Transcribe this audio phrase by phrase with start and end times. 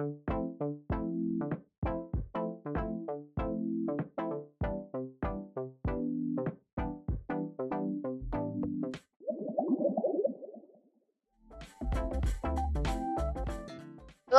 [0.00, 0.06] 魚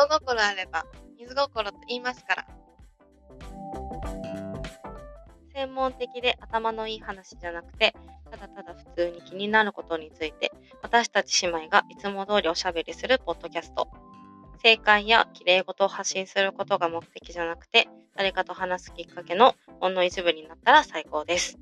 [0.07, 0.85] 心あれば
[1.19, 2.47] 水心と言いますから。
[5.53, 7.93] 専門的で頭のいい話じゃなくて、
[8.31, 10.51] ただただ普通に気になることについて、
[10.81, 13.87] 私たち姉妹がいつも通りおしゃべりするポッドキャスト。
[14.63, 21.57] 正解や綺麗事を発信することが目的じゃなくて、誰かと話すきっかけのほんの一部になったら最高です。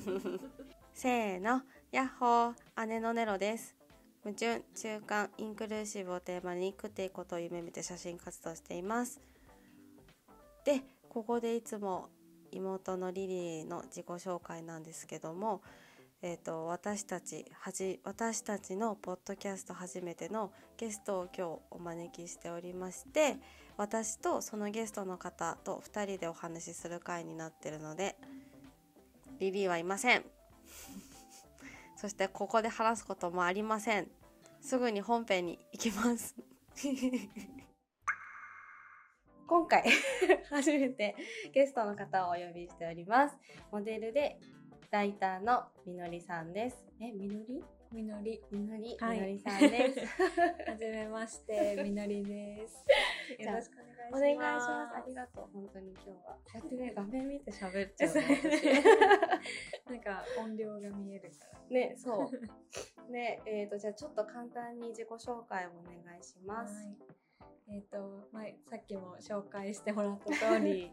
[0.94, 1.60] せーの、
[1.92, 3.76] ヤッホー、姉のネロです。
[4.24, 9.20] 矛盾、中間、インクルーシブをテーマに食っていくことを夢見て写真活動しています。
[10.64, 12.08] で、ここでいつも
[12.50, 15.60] 妹のリリーの自己紹介なんですけども、
[16.28, 23.36] えー、と私たちはじ私たちのポッドキャスト初めてのゲストを今日お招きしておりまして
[23.76, 28.16] 私とそのゲストの方と2人でお話しする回になってるので
[29.38, 30.24] リリーはいません。
[31.96, 34.10] そしてここで話すこともありません。
[34.60, 36.34] すぐに本編に行きます。
[39.46, 39.84] 今回
[40.50, 41.14] 初めて
[41.52, 43.36] ゲストの方をお呼びしております。
[43.70, 44.40] モデルで
[44.90, 46.76] ライターのみのりさんです。
[47.00, 47.62] えみのり？
[47.92, 48.40] みのり。
[48.50, 49.16] みのり、はい。
[49.16, 50.00] みのりさんです。
[50.70, 52.84] はじめまして、みのりです。
[53.42, 53.78] よろしく
[54.12, 54.94] おお願いし願いしまます。
[54.94, 55.02] す。
[55.02, 55.48] ありがとう。
[55.52, 56.38] 本当に今日は。
[56.54, 58.82] やってね 画面見て喋っちゃうね。
[59.86, 61.60] なんか音量が見えるから。
[61.68, 62.30] 私ねそ
[63.08, 63.12] う。
[63.12, 67.76] ねえー、とじゃあちょっと簡単に自己紹介をお願いします、はい。
[67.76, 70.92] えっ、と、まあ、さっきも紹介してもらった通り、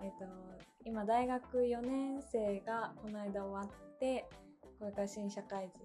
[0.00, 0.26] えっと、
[0.84, 4.28] 今大学4年生がこの間終わって、
[4.78, 5.78] これから新社会人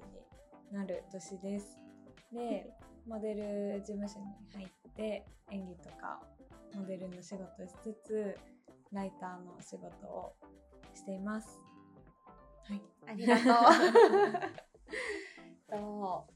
[0.71, 1.77] になる年です。
[2.31, 2.73] で、
[3.05, 6.19] モデル事務所に入って演技とか
[6.75, 8.37] モデルの仕事をしつつ、
[8.91, 10.33] ライターの仕事を
[10.93, 11.59] しています。
[12.63, 12.81] はい。
[13.07, 13.45] ありがとう。
[15.69, 16.27] と、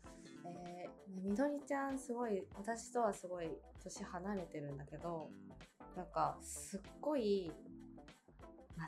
[0.46, 3.50] えー、みどりちゃんすごい私とはすごい
[3.82, 5.30] 年離れてるんだけど
[5.96, 7.52] なんかすっごい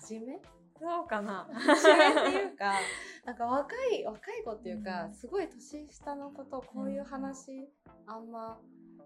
[0.02, 0.42] 真面目？
[0.80, 2.74] そうかな真面目っていうか
[3.26, 7.70] なんか若い若い子っていうか、うんすごい年下の子とこういう話
[8.06, 8.60] あんま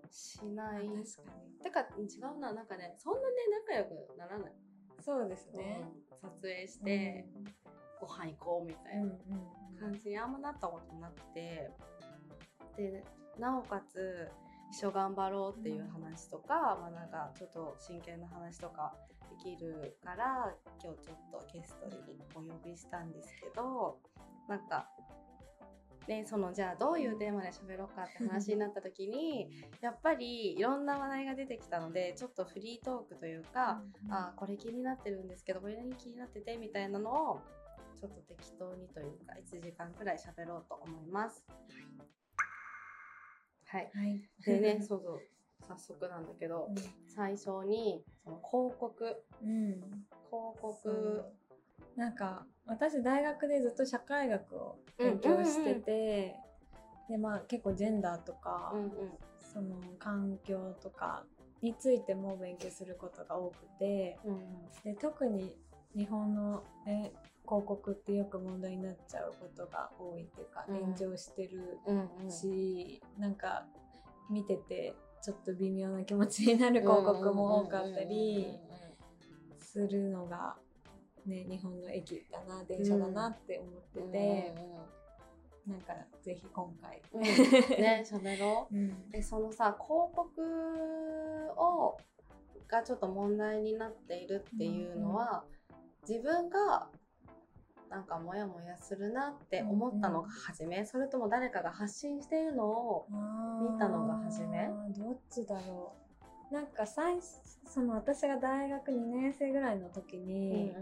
[0.09, 0.87] しない。
[0.87, 3.35] 確かてか違うななんかねそんなね
[3.67, 4.53] 仲良くならない。
[4.53, 4.57] に。
[5.03, 5.81] そうですね。
[5.83, 7.29] うん撮影して、
[8.01, 9.15] ご飯行こうみたいうんな
[9.71, 11.71] うん感じにあんまなったことなくて
[12.75, 13.03] で
[13.37, 14.31] なおかつ
[14.71, 20.53] 一緒頑張ろうっていう話とか、まあなんかちょっと真剣な話とかできるから
[20.83, 21.95] 今日ちょっとゲストに
[22.35, 23.97] お呼びしたんですけど
[24.47, 24.87] なんか
[26.07, 29.49] ねそのじゃあどういうテーマで喋ろうかって話になった時に
[29.81, 34.13] やっぱりいろんな話題が出てきたのでちょっとフリートークというか、うん。
[34.13, 37.41] あこれ気になってるんですけどこれに気になっててみたいなのを
[37.99, 41.45] ちょっと適当にというか1時間くらい喋ろうと思います。
[43.65, 44.21] はい、はい。
[44.45, 45.36] でねそうそう
[45.67, 46.69] 早速なんだけど
[47.07, 49.23] 最初にその広告。
[49.43, 49.49] うん。
[49.49, 49.79] うん。
[49.79, 49.81] 広
[50.29, 51.99] そ告う。
[51.99, 56.35] なんか私大学でずっと社会学を勉強してて、
[57.09, 58.89] でまあ結構ジェンダーとか、うんうん。
[59.39, 61.23] その環境とか
[61.61, 65.55] についても勉強することが多くてうんで特に
[65.95, 67.11] 日本の、ね、
[67.45, 70.79] 広告ってよく問題になっちゃうことが多いっていうか、うん。
[70.79, 72.31] 炎上してるうんうん。
[72.31, 73.65] し、なんか
[74.29, 74.93] 見てて
[75.27, 78.47] ちょっと微妙な気持ちになる広告も多かったり
[79.59, 80.55] するのが、
[81.25, 84.53] ね、日本の駅だな電車だなって思ってて、
[85.67, 85.93] なんか
[86.23, 87.21] ぜひ今回、うん。
[87.23, 87.33] うんうん
[87.81, 88.73] ね 喋ろう。
[88.73, 89.09] うん。
[89.09, 90.41] でそのさ広告
[91.57, 91.97] を
[92.69, 95.43] がちょっと問題になっているっていうのは、
[96.07, 96.87] 自分が
[97.89, 103.07] なんかモヤモヤするなって思ったのが初め、それとも誰かが発信しているのを
[103.61, 104.69] 見たのが初め？
[104.97, 105.93] どっちだろ
[106.51, 106.53] う。
[106.53, 107.25] なんか最初
[107.65, 110.73] その私が大学2年生ぐらいの時に、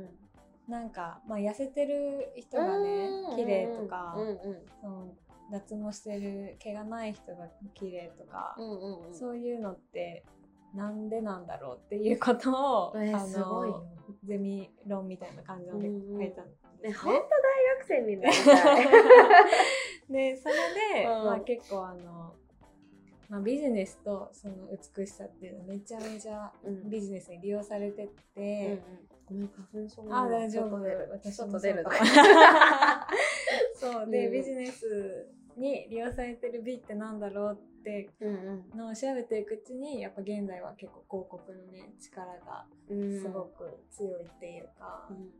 [0.67, 4.37] なんか、まあ、痩せてる人がね綺麗とか、うんうん。
[4.81, 5.07] その
[5.51, 9.13] 脱毛してる毛がない人が綺麗とか、うんうんうん。
[9.13, 10.23] そういうのって
[10.73, 13.83] なんでなんだろうっていうことを、えーあの
[14.23, 16.43] ゼミ論みたいな感じので書いた
[16.85, 16.89] ね。
[16.89, 16.93] ね。
[16.95, 17.25] 本当大
[17.79, 18.87] 学生になりたい。
[20.09, 20.55] で それ
[20.93, 21.25] で、うん。
[21.25, 22.35] まあ、結構あの、
[23.29, 24.55] まあ、ビジネスとその
[24.97, 26.89] 美しさっていうのめちゃめちゃうん。
[26.89, 28.81] ビジネスに利用されてうんうてん、
[29.25, 30.75] ごめん花粉症あ大丈夫。
[31.11, 31.83] 私もちょっと出る。
[31.83, 33.07] そうか。
[33.89, 34.09] も そう。
[34.09, 34.31] で、うん。
[34.33, 35.27] ビジネス
[35.57, 43.19] に利用されてる美ってなんだろうってうんのを調べていくうちにやっぱ現代は結構広告のね力がうん。
[43.19, 45.07] すごく強いっていうか。
[45.09, 45.31] うん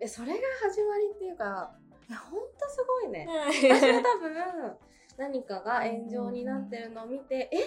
[0.00, 1.72] えそれが始まりっていうか
[2.08, 3.26] いやほんとすごいね。
[3.28, 4.76] はい私は多分
[5.18, 7.58] 何かが炎上になってるのを見て、え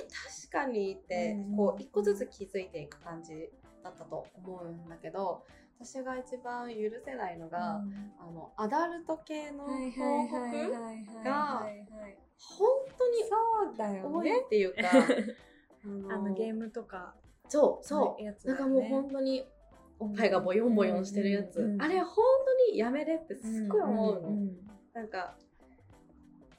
[0.49, 1.55] 確かにってうん。
[1.55, 3.49] こう一個ずつ気づいていく感じ
[3.83, 5.43] だったと思うんだけど
[5.79, 6.75] 私が一番許
[7.05, 7.75] せないのが、
[8.19, 12.17] あのアダルト系のはい広はい告はいはいはいはいはい。
[12.37, 14.89] 本当に多いねっていうか
[16.13, 17.13] あのゲームとか。
[17.49, 19.45] そうそう、やつなんかもう本当に
[20.03, 21.81] おっぱいがボヨンボヨンしてるやつ、うんうんうん。
[21.81, 22.15] あれ本
[22.67, 24.51] 当にやめれってすっごい思うの、んん
[24.93, 25.35] なんか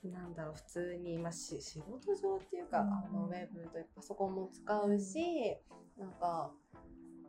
[0.05, 2.93] なんだろう普通に、まあ、し仕事上っていうか、うん。
[2.93, 5.57] あのウェブというかパソコンも使うし、
[5.99, 6.51] なんか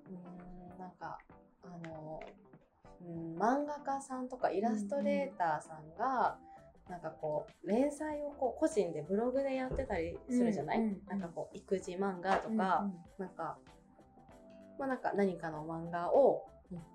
[0.08, 1.18] うーんなんか
[1.64, 2.20] あの、
[3.02, 6.38] うん、漫画家さんとかイラストレーターさんが、
[6.90, 12.86] なんかこう連載をこう個人でブログでやってたりするじゃない、うんうんなんかこう育児漫画とうんか、
[13.18, 13.58] なんか
[14.80, 16.46] まあなんか何かの漫画を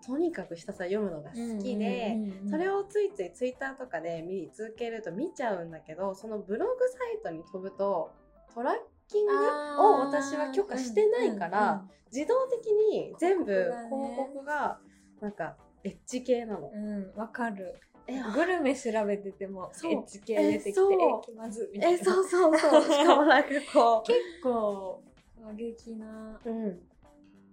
[0.05, 2.17] とにかくひたすら読むのが好きで、
[2.50, 8.11] それををついついツイッターとかで見続けると見ちゃうんだけどそのブログサイトに飛ぶと
[8.53, 8.75] トラッ
[9.09, 9.32] キング
[9.79, 13.88] を私は許可してないから、自動的に全部広
[14.35, 14.79] 告が
[15.21, 16.71] なんかエッジ系なの。
[16.73, 17.81] うんうんわかる。
[18.06, 20.81] えグルメ調べててもエッジ系出てきて
[21.25, 21.99] 気まずみたいな。
[21.99, 22.82] えそうそうそう。
[22.82, 25.03] しかもなんかこ 結構
[25.44, 26.81] 過激なう、うん、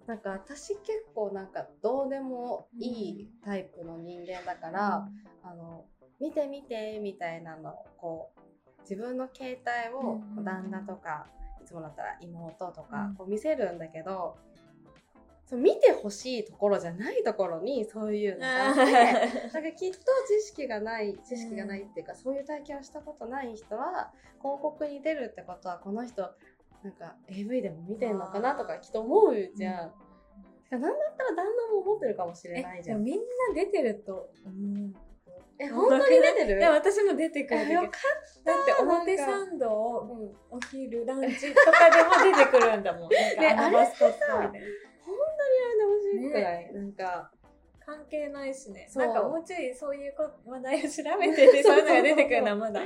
[0.07, 5.07] なんか私結構なんかどうでもいいタイプの人間だから、
[5.44, 5.83] あの
[6.19, 9.59] 見て見てみたいなのをこう自分の携
[9.89, 11.27] 帯を旦那とか、
[11.62, 13.15] いつもだったら妹とかうん。
[13.15, 14.38] こう見せるんだけど、
[15.45, 19.98] そう見てほしいところじゃないところにそういうのがあってなんかきっと
[20.42, 26.30] 知識がない知識がないっていうか、そういう体験をしたことない人は広告に出るってことはこの人
[26.88, 29.92] なんか AV でも見てんのかなとかきっと思うじゃん。
[30.63, 33.04] てかなんだったら旦那も思ってるかもしれないじゃん。
[33.04, 33.22] みんな
[33.54, 34.94] 出てると思う
[35.60, 36.60] え本当に出てる？
[36.60, 37.89] いや私も出てくるえよか
[38.45, 43.10] だって表参道をお昼ランチとかでも出てくるんだもん。
[43.10, 44.68] ねあのマスコットみたいな。
[45.04, 47.31] 本当にやめてほしいくらい、なんか
[47.88, 48.89] 関係ないしね。
[48.95, 50.88] なんかもうちょいそういうこ話題を調
[51.22, 52.81] べて て、そういうのが出てくるのはまだ、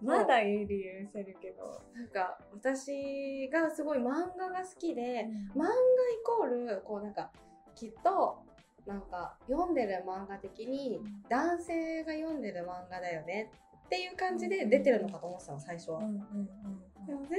[0.00, 1.82] まだいい理由せるけど。
[1.92, 5.68] なんか私がすごい漫画が好きで、漫画イ
[6.24, 7.30] コールこうなんか
[7.74, 8.38] きっと
[8.86, 10.98] なんか読んでる漫画的に
[11.28, 13.50] 男性が読んでる漫画だよね。
[13.84, 17.38] っていう感じで出てるのかと思ってたの最初は、うんうんうんでも全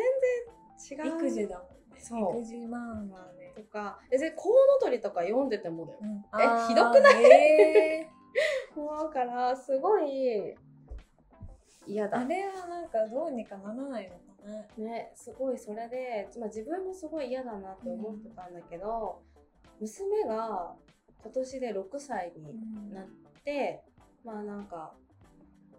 [0.98, 1.18] 然違う。
[1.18, 1.58] 育児だ。
[1.58, 1.79] もんね。
[2.00, 2.40] そう。
[2.40, 3.54] 育児漫画ね。
[3.56, 4.00] とか。
[4.12, 6.00] えでコウノトリとか読んでてもだよ。
[6.40, 7.24] えひどくない？
[7.25, 8.10] え
[8.75, 10.56] も うだからすごい
[11.86, 12.19] 嫌だ。
[12.19, 14.22] ーあれはなんかどうにかならないのか
[14.78, 14.86] な。
[14.86, 19.22] ねすごいそれで、まあ、自分もすごい嫌だなって思ってたんだけど、
[19.80, 20.75] 娘が
[21.22, 23.06] 今年で6歳になっ
[23.44, 23.84] て、
[24.24, 24.94] まあなんか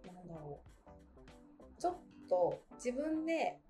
[0.06, 1.81] なんだろう。
[1.81, 1.96] ちょっ
[2.28, 3.58] と自分で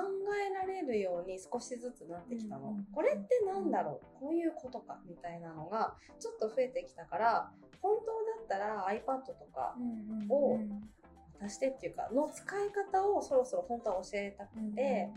[0.00, 4.20] えられるように少しずつなってきたの、うんこれってなんだろう？
[4.20, 7.50] こういうことかみたいなのがちょっと増えてきたから
[7.80, 9.74] 本当だったら iPad とか
[10.28, 10.58] を
[11.40, 15.10] 出してっていうかの使い方をそろそろ本当は教えたくて、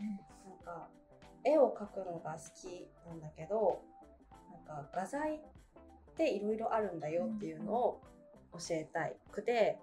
[0.48, 0.88] なんか
[1.44, 3.82] 絵を描くのが好きなんだけど
[4.68, 5.40] なんか画材っ
[6.18, 8.02] ていろいろあるんだよっていうのを
[8.54, 9.78] 教えたいくて、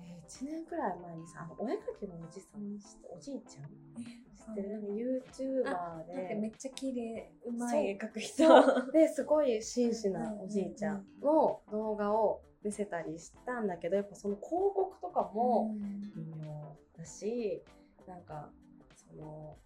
[0.00, 2.78] えー1年くらい前にさあのお絵描きのおじさん
[3.10, 4.70] おじいちゃん知ってる？
[4.72, 4.82] なん。
[4.82, 8.90] か YouTuber だってめでっちゃ綺麗うまい絵描く人。
[8.92, 15.74] ですごい真摯なおじいちゃんの動画を見せたりしたんだけどやっぱその広告とかも、
[16.14, 17.62] 微妙だし
[18.06, 18.50] なんか
[18.94, 19.56] その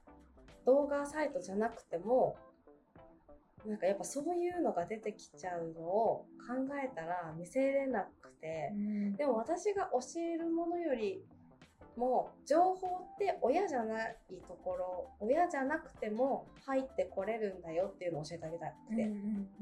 [0.64, 2.36] 動画サイトじゃなくても
[3.66, 6.54] なんかやっぱそういうのが出てきちゃうのを考
[6.85, 8.73] えたら見せれなくて
[9.16, 11.23] でも私が教えるものより
[11.97, 14.16] も情報って親じゃない
[14.49, 19.12] ところ親じゃなくても入ってこれるんだよっていうのを教えてあげたくて、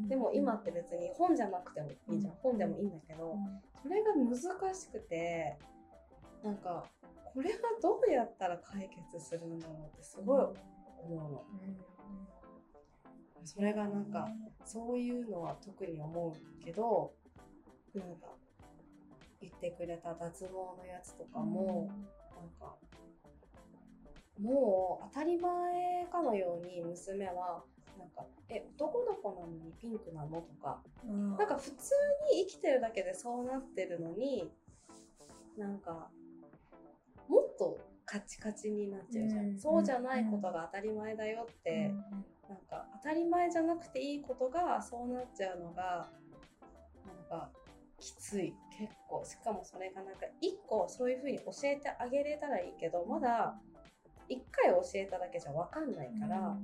[0.09, 2.39] でも今って別に本じゃなくてもいいじゃん、うん。
[2.41, 3.37] 本でもいいんだけど、
[3.83, 5.57] それが難しくて
[6.45, 6.85] なんか
[7.35, 10.47] これがどうやったら解決するんだろうってすごい
[11.03, 11.45] 思うの。
[13.45, 14.29] それがなんか
[14.65, 17.13] そういうのは特に思うけど
[17.95, 18.27] なんか
[19.41, 21.91] 言ってくれた脱毛のやつとかも、
[22.37, 22.77] なんか
[24.39, 27.65] もう当たり前かのように娘は
[27.99, 31.37] なんか「え男の子なのにピンクなの?」とかうん。
[31.37, 31.95] なんか普通
[32.33, 34.51] に生きてるだけでそうなってるのに
[35.57, 36.11] なんか
[37.61, 41.93] とカチカチになっちゃうじゃん、うんそうじゃないことが当たり前だよって、
[42.51, 46.11] なんか当たり前じゃなくていいことがそうなっちゃうのが
[47.07, 47.49] なんか
[47.99, 48.53] きつい。
[48.77, 53.55] 結構しかもそれがなんか一個そういう風に教えてあげれたらいいけどまだ
[54.29, 56.57] 一回教えただけじゃ分かんないから、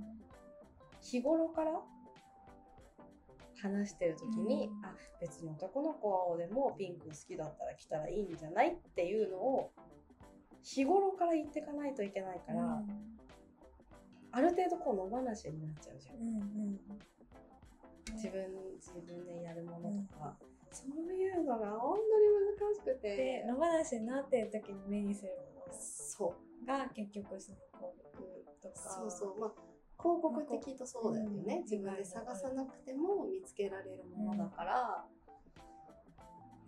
[1.00, 1.72] 日頃から
[3.60, 4.84] 話してる時に、うん。
[4.84, 8.72] あ別に男の子でもピンク好きだったら着たらいいんじゃない？
[8.72, 9.72] っていうのを
[10.62, 12.82] 日頃から言っていかないといけないから、
[14.36, 16.16] ある程度こう野放しになっちゃうじゃん。
[16.16, 16.80] うんうん
[18.12, 18.44] 自分
[18.76, 20.36] 自分でやるものとか、
[20.70, 26.66] そういうのが本当に難しくでて野放しになってる時に目にするもそう。
[26.66, 28.90] のが結局その広告とか。
[28.90, 29.40] そうそう。
[29.40, 29.50] まあ
[30.00, 35.04] 広告ってきっとそうだよね、うん自分で探さなくても見つけられるものだから、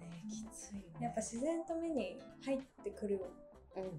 [0.01, 1.07] ねきついよね。
[1.07, 3.48] やっぱ自然と目に入ってくるうん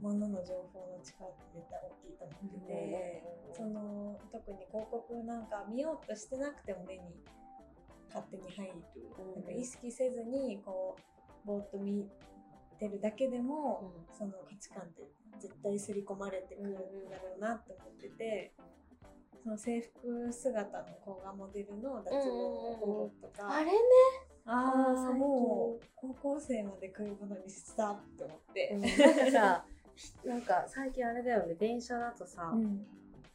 [0.02, 7.02] ものの情報の力って絶対大きいと思ってて、その特に広告なんか見ようとしてなくても目に
[8.08, 8.74] 勝手に入る、
[9.18, 9.42] うん。
[9.42, 10.98] なんか意識せずにこ
[11.46, 12.08] うぼーっと見
[12.80, 14.16] てるだけでも、うん。
[14.18, 15.04] その価値観って
[15.40, 16.74] 絶対刷り込まれてくるん
[17.10, 18.54] だろうなって思ってて。
[19.42, 23.80] その制服姿の子がモデルの脱毛法とか、あれね
[24.52, 29.66] ああもう高校生まで来ることにしたって思って、なんかさ
[30.26, 31.54] なんか最近あれだよね。
[31.54, 32.86] 電車だとさ、うん。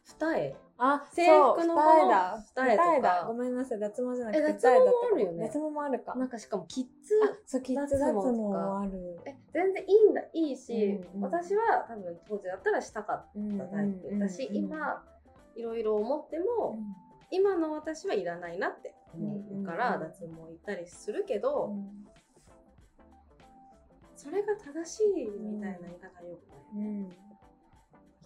[0.06, 0.54] 二重？
[0.76, 2.44] あ、制服の二重だ。
[2.56, 3.24] 二重とか？
[3.26, 5.46] ごめんなさい、脱毛じゃなくて脱毛もあるよね。
[5.46, 6.14] 脱毛もあるか。
[6.14, 6.90] なんかしかもキッズ
[7.24, 9.18] あ、そう、キッズ脱毛もある。
[9.24, 11.30] え全然いいんだいいし、うんうん。
[11.30, 13.26] 私は多分当時だったらしたかっ
[13.58, 14.18] たタイプ。
[14.18, 15.02] だし、今
[15.54, 16.78] いろいろ思っても、
[17.34, 22.06] 今の私はいらないなって思うから、脱毛行ったりするけど、うん
[24.16, 27.02] それが正しいみたいな言い方はよくない、うん。
[27.02, 27.10] よ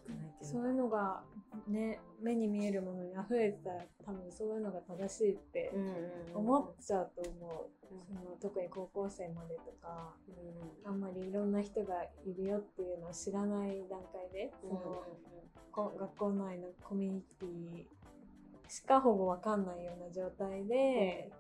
[0.07, 1.23] くないっていうそういうのが
[1.67, 5.73] ね、目に見えるものに溢れてたら多分そういうのが正しいって
[6.35, 7.95] 思っちゃうと思う。
[7.95, 8.17] うん。
[8.17, 10.15] その特に高校生までとか、
[10.85, 10.89] うん。
[10.89, 15.03] あんまりいろんな人がいるよっていうのを知らない段階で、その
[15.73, 17.87] こ学校内のコミュニティ
[18.69, 21.33] しかほぼわかんないような状態で、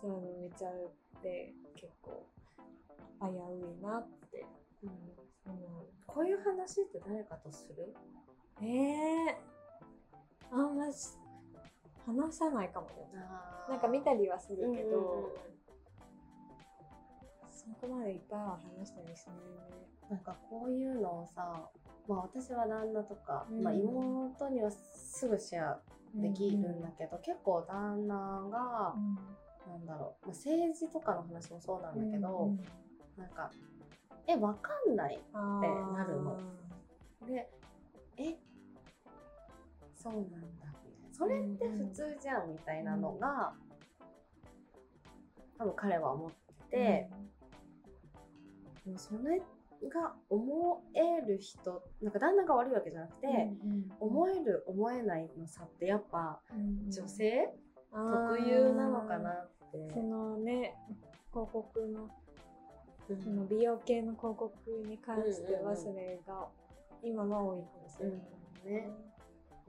[0.00, 2.26] そういうの見ちゃうって結構
[3.20, 3.30] 危う
[3.78, 4.46] いなって。
[4.82, 4.90] うん。
[5.46, 5.58] 思
[6.06, 7.94] こういう話って誰かとする？
[8.62, 8.64] う。
[8.64, 8.66] え
[9.30, 9.36] え
[10.50, 11.18] あんまし
[12.06, 12.94] 話さないかもね。
[13.68, 15.32] なんか見たりはするけど、
[17.50, 19.86] そこまでいっぱいは話したりしないね。
[20.10, 21.70] なんかこういうのをさ、
[22.06, 23.62] まあ、私は旦那とか、うん。
[23.62, 25.80] まあ、妹にはすぐシェア
[26.14, 28.14] できるんだけど、結構旦那
[28.50, 28.94] が、
[29.66, 32.54] なんだろう、まあ、政治とかの話もそうなんだけど、
[33.16, 33.50] なんか
[34.26, 36.36] 「えわかんない」ってなるの。
[37.26, 37.50] で
[38.18, 38.38] 「え
[39.94, 40.74] そうなんだ」みたいな
[41.12, 43.54] 「それって普通じゃん」みたいなのが、
[45.58, 46.36] 多分彼は思って
[46.70, 47.10] て、
[48.84, 49.42] でもそれ
[49.88, 53.26] が思える人なんか旦那が悪いわけじゃなくて、
[54.00, 56.40] 思える思えないの差ってやっぱ
[56.88, 57.48] 女性？
[57.92, 59.90] 特有なのかなって。
[59.92, 60.74] そのね
[61.32, 62.08] 広告の
[63.08, 63.22] うん。
[63.22, 64.52] その美容系の広告
[64.86, 66.48] に関してはうんうんうんそれが
[67.02, 68.70] 今は多いかもしれない、うん。
[68.70, 68.88] ね。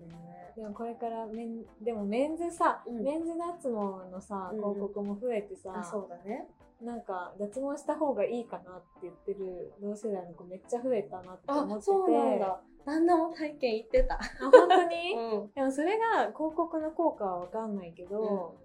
[0.07, 3.03] ねでもこれからメンでもメンズさ、うん。
[3.03, 4.57] メンズ脱毛のさうん。
[4.57, 6.48] 広告も増えてさ、あそうだね
[6.82, 11.79] なんか脱毛した方がいいかなって言ってる同世代の子めっちゃ増えたなって思ってて。
[11.79, 12.62] あそうなんだ。
[12.86, 14.15] 旦那も体験行ってた。
[14.15, 14.20] あ
[14.51, 15.51] 本当に、 うん。
[15.53, 18.55] でもそれが広告の効果は分かんないけど、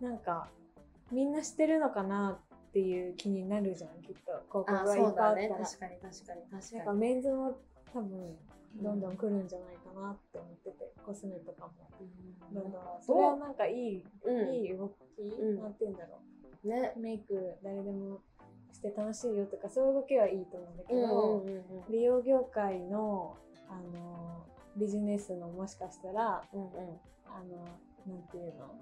[0.00, 0.48] なんか
[1.10, 4.32] みんな知ってるのかなっていう気になるじゃんきっと。
[4.32, 7.54] 広告あがいっぱいあったら、確かに確かに確なんかにかメンズも
[7.92, 8.38] 多分
[8.74, 11.72] どんどん来るんじゃないかなって思っててコスメとかも。
[12.00, 12.54] うん。
[12.54, 12.82] どんどん。
[13.00, 14.48] それはなんかいい、うん。
[14.48, 15.62] いい動き、うん。
[15.62, 16.20] なんて言うんだろ
[16.64, 18.20] ねうメイク誰でも
[18.72, 23.36] して楽しいよとかそういう動きはいいと思うんだけど、うんうんうん美容業界の
[23.68, 24.44] あの
[24.76, 26.70] ビジネスのもしかしたらうんうん。
[27.26, 27.64] あの
[28.06, 28.74] なんていうの？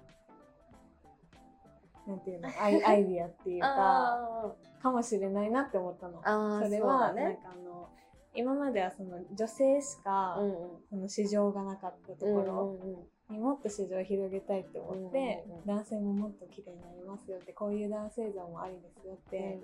[2.07, 2.49] なんていうの？
[2.59, 6.21] アイ アイディアっていうかあかもしれないなって思ったの。
[6.63, 7.89] それはなんかあの
[8.33, 10.81] 今まではその女性しか、うんうん。
[10.89, 12.77] その市場がなかったところ。
[12.81, 15.65] うんうんうんにもっと市場を広げたいって思って、うんうんうん。
[15.65, 19.59] 男性ももっと綺麗になりますよってこういう男性像もありですよって、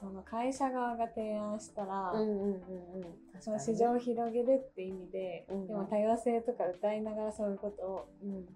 [0.00, 2.52] その会社側が提案したら、うんうんうんうん。
[2.52, 2.54] う
[3.00, 3.04] ん
[3.40, 5.66] その市場を広げるって意味で、うんうん。
[5.66, 8.46] でも多様性とか歌いながらそういうことをうん。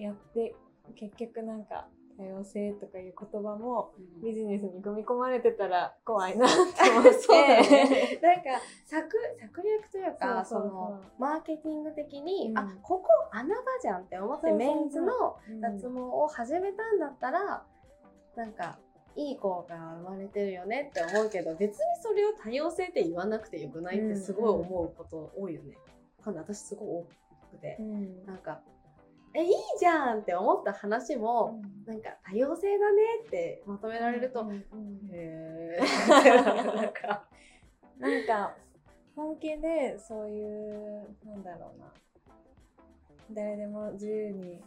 [0.00, 0.54] やって
[0.96, 1.86] 結局なんか
[2.20, 4.22] 多様性とかいう言葉もうん。
[4.22, 7.12] ビジネスに組み込まれてたら怖いなって思って。
[7.18, 8.18] そうだね。
[8.22, 12.58] なんか策策略というかそのマーケティング的に、うん。
[12.58, 15.60] あここ穴場じゃんって思ってメンズのうん。
[15.60, 17.64] 脱毛を始めたんだったら、
[18.36, 18.78] なんか
[19.16, 25.76] いい効果が生まれてるよねって思うけど別にそれを多様性って言わなくてよくないってすごい思うこと多いよね。
[26.18, 27.06] わかん私すごい多
[27.50, 27.76] くて。
[27.80, 28.26] う、ん。
[28.26, 28.60] なんか
[29.32, 36.74] えいいじゃんって思った話も、なんか多様性だねってまとめられると、うんうんへー。
[36.74, 37.28] なんか
[37.98, 38.56] なんか
[39.14, 41.92] 本気でそういうなんだろうな。
[43.32, 44.60] 誰でも自由に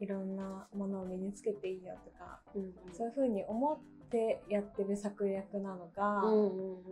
[0.00, 2.40] いろんなものを身につけていいよとか
[2.92, 3.78] そういうふうに思っ
[4.10, 6.84] てやってる策略なのか、うんうん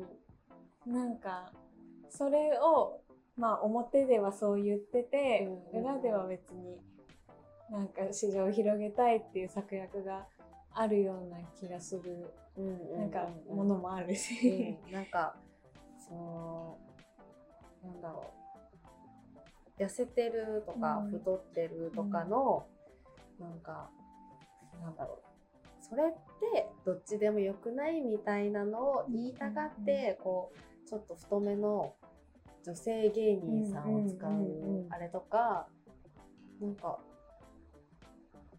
[0.86, 0.92] うん。
[0.92, 1.52] なんか
[2.08, 3.02] それを
[3.36, 5.80] まあ表ではそう言ってて、うん。
[5.80, 6.80] 裏では別に
[7.72, 10.26] なんか市場を広げたいっていう策略が
[10.74, 14.92] あるような気がする、うんうんなんかものもあるうし、ん。
[14.92, 15.34] なんか
[15.98, 16.78] その
[17.82, 18.30] なんだろ
[19.78, 19.82] う。
[19.82, 21.10] 痩せてるとか、うん。
[21.10, 22.66] 太ってるとかの、
[23.40, 23.88] なんか
[24.82, 25.32] なんだろう。
[25.80, 26.12] それっ
[26.52, 31.94] てどっちでもよくないみたいなのを言いたがって、こうちょっと太めの
[32.64, 35.66] 女性芸人さんを使うんうんうんうんうあれとか、
[36.60, 36.98] なんか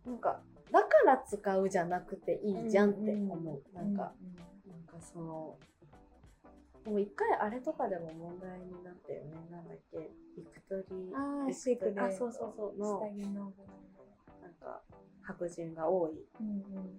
[0.06, 0.42] なんか
[0.74, 4.12] だから使うじゃなくていいじゃんって思う、なんか。
[4.66, 5.56] なんかその、
[6.84, 9.36] でも一回あれとかでも問題になったよね。
[9.52, 13.64] なんだっけ、ビクトリー、ああビシークであ、そうそうそう、の、下着のブ
[14.42, 14.82] なんか、
[15.22, 16.14] 白人が多い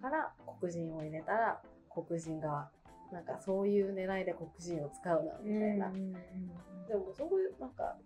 [0.01, 2.71] から黒人を入れたら、黒人が、
[3.13, 5.91] なんかそういう狙いで黒人を使うな、みたいな。
[6.89, 7.97] でもそういう、なんか、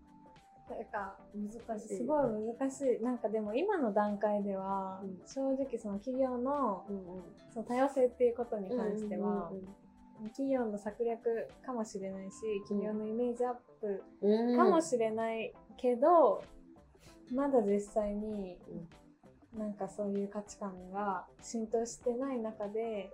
[0.70, 1.96] なんか難しい。
[1.96, 3.02] すごい難しい。
[3.02, 5.20] なんかでも今の段階では、うん。
[5.26, 6.84] 正直その企業の。
[7.52, 9.88] その多様性っていうことに関しては、うん
[10.26, 14.02] 企業の策略かもしれないし企業のイメージアップ
[14.56, 16.42] かもしれないけど、
[17.32, 18.58] まだ実際に
[19.56, 23.10] なんかそういう価値観が浸透してない中で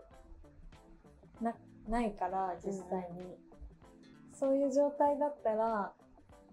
[1.41, 1.55] な
[1.89, 3.37] ないから実際に、
[4.33, 5.93] そういう状態だったら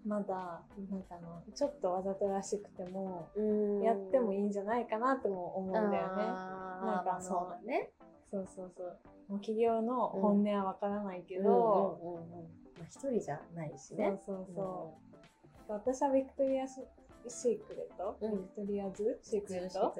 [0.06, 6.22] まだなんかあのちょっとわざとらしくてもうん、やってもいいんじゃないかなとも思うんだよね。
[6.24, 7.90] なんかそうだね。
[8.30, 8.98] そうそうそう。
[9.28, 12.26] もう企業の本音はわからないけど、
[12.88, 14.18] 一人じゃないしね。
[14.26, 14.98] そうそうそ
[15.68, 15.72] う。
[15.72, 16.80] 私はビクトリアシ
[17.28, 19.94] シークレット、うんビクトリアズシークレット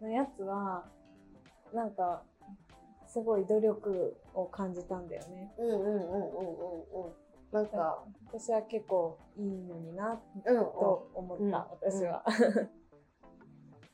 [0.00, 0.84] うん のやつは、
[1.72, 2.22] なんか、
[3.06, 5.54] すごい努力を感じたんだよね。
[5.58, 7.12] うんうんうんうんうんうん。
[7.52, 12.24] なんか、私は結構いいのになうんと思った、うん私は。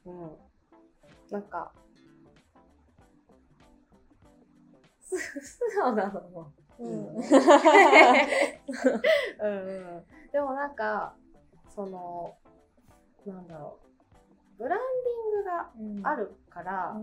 [0.07, 0.31] うん。
[1.31, 1.73] なんか、
[5.01, 6.53] す素直なのも。
[6.79, 7.17] うんうん。
[10.31, 11.17] でもなんか、
[11.75, 12.37] その、
[13.27, 13.88] なんだろう。
[14.59, 16.97] ブランディングがうんあるから、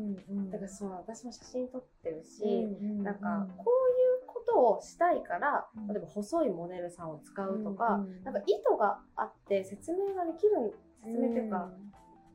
[0.51, 5.87] だからその私も写真撮ってるし、うんなんかこういうことをしたいから、うん。
[5.87, 11.69] 例えば細いモデルさんを使うとか、うんなんか意図があって説明ができる説明というか、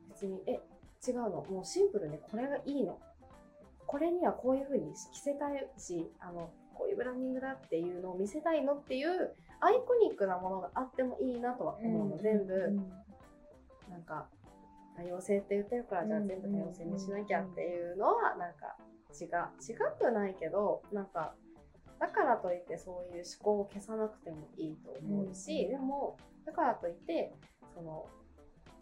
[0.09, 0.59] 別にえ
[1.07, 1.29] 違うの？
[1.29, 2.99] もうシンプルにこれがいいの？
[3.85, 12.79] これにはこういう風に着せたいしあのこういうブランディングだっていうのを見せたいのっていうアイコニックなものがあってもいいなとは思うの、全部、
[13.89, 14.27] なんか
[14.95, 18.77] 多様性って言ってるからじゃあ全部多様性にしなきゃっていうのはなんか
[19.19, 19.27] 違う。
[19.61, 21.33] 違くないけどなんか
[21.99, 27.33] だからといってそういう思考を消さなくてもいいと思うし、うんでもだからといって
[27.75, 28.07] その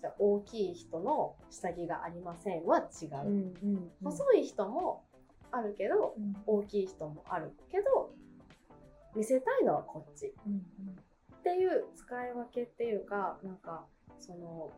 [0.02, 5.04] じゃあ大きい人の下着がありませんは違う、うんうん細い人も
[5.52, 6.36] あるけどうん。
[6.46, 8.12] 大きい人もあるけど
[9.16, 10.34] 見せたいのはこっち。
[10.46, 10.62] うん。
[11.40, 13.86] っていう使い分けっていうかなんか
[14.20, 14.70] その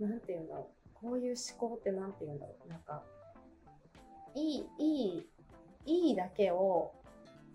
[0.00, 0.90] なんていうんだろう。
[0.94, 3.02] こういう思考ってなんていうんだろうなんか
[4.34, 5.24] いいい
[5.86, 6.92] いいいだけを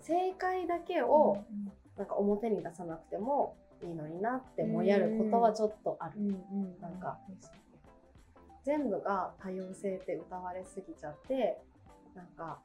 [0.01, 1.43] 正解だけを
[1.97, 6.36] なんか表に出さなくてもいいのになってもやることはちょっとある、
[6.81, 7.19] なんか
[8.63, 11.62] 全部が多様性って歌われすぎちゃって
[12.15, 12.60] なんか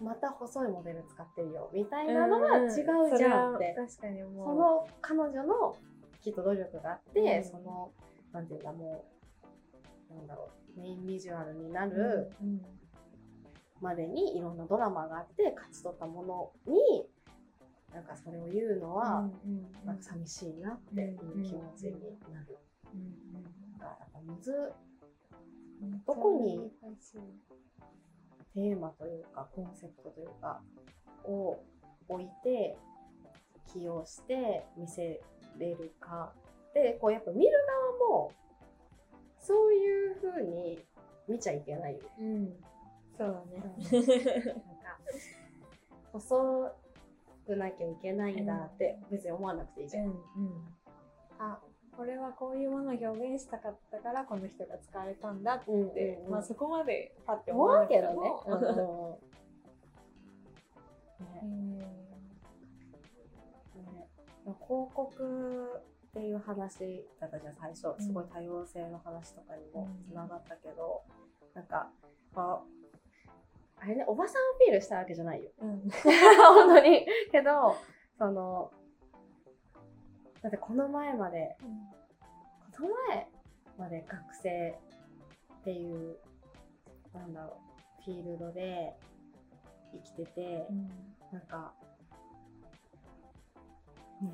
[0.00, 4.46] また細いモデル使ってるよみたいなのは違うじゃんって、それは確かにもう。
[4.46, 5.76] その彼女の
[6.22, 7.44] きっと努力があって、うん。
[7.44, 7.90] その
[8.32, 9.04] なんていうんだも
[10.10, 12.60] うなんだろうメインビジュアルになるうん
[13.80, 17.06] までにいろんなドラマがあって勝ち取ったものに
[17.94, 19.30] なんかそれを言うのは、
[19.84, 21.92] なんか寂しいなっていう気持ちに
[22.32, 22.58] なる。
[22.92, 23.78] うん。
[23.78, 24.72] だからむず
[26.06, 26.70] どこに
[28.54, 30.60] テーマというかコンセプトというか
[31.24, 31.58] を
[32.08, 32.76] 置いて
[33.72, 35.20] 起用して見せ
[35.58, 36.32] れるか
[36.74, 37.52] でこうやっぱ見る
[38.00, 38.32] 側も
[39.38, 40.78] そういう風に
[41.28, 42.08] 見ちゃいけないよね。
[42.20, 42.52] うん。
[43.16, 43.62] そうだね。
[43.92, 44.18] なんか
[46.12, 46.72] 細
[47.46, 50.04] くなきゃいけないんだって別に思わなくていいじゃん。
[50.04, 50.18] うんうん。
[51.38, 51.58] あ
[51.96, 56.30] これはこういうものを表現したかったからこの人が使われたんだって、うんうんうん。
[56.30, 58.30] まあそこまでパッて思うけどね。
[58.46, 58.60] うん
[61.40, 61.40] ね。
[61.42, 61.78] うん。
[61.78, 61.84] ね。
[64.44, 65.82] 広告
[66.18, 67.94] っていう話だったじゃん最初。
[68.02, 71.02] すごい多様性の話とかにもつながったけど、
[71.54, 71.88] なんか、
[72.34, 72.60] まあ、
[73.80, 75.50] あれねおばさんアピールしたわけじゃないよ。
[75.60, 75.88] うん。
[76.56, 77.06] 本当に。
[77.30, 77.76] けど
[78.18, 78.72] その
[80.42, 81.56] だってこの前まで
[82.76, 83.28] この前
[83.78, 84.76] まで学生
[85.60, 86.18] っていう
[87.14, 87.60] なんだろ
[88.00, 88.96] うフィールドで
[89.92, 90.66] 生きてて、
[91.32, 91.72] なんか、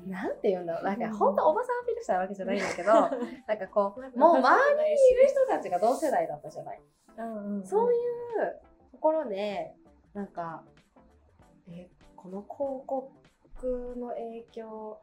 [0.07, 0.83] なんて言うんだろう。
[0.83, 2.91] なんか、本当おばさんアピールしたわけじゃないんだけど、
[3.47, 6.81] なんかこう、もう周りにいる人たちが同世代だったじゃない？
[7.17, 9.75] うんうんそういうところで、
[10.13, 10.63] なんか、
[11.67, 14.99] え、この広告の影響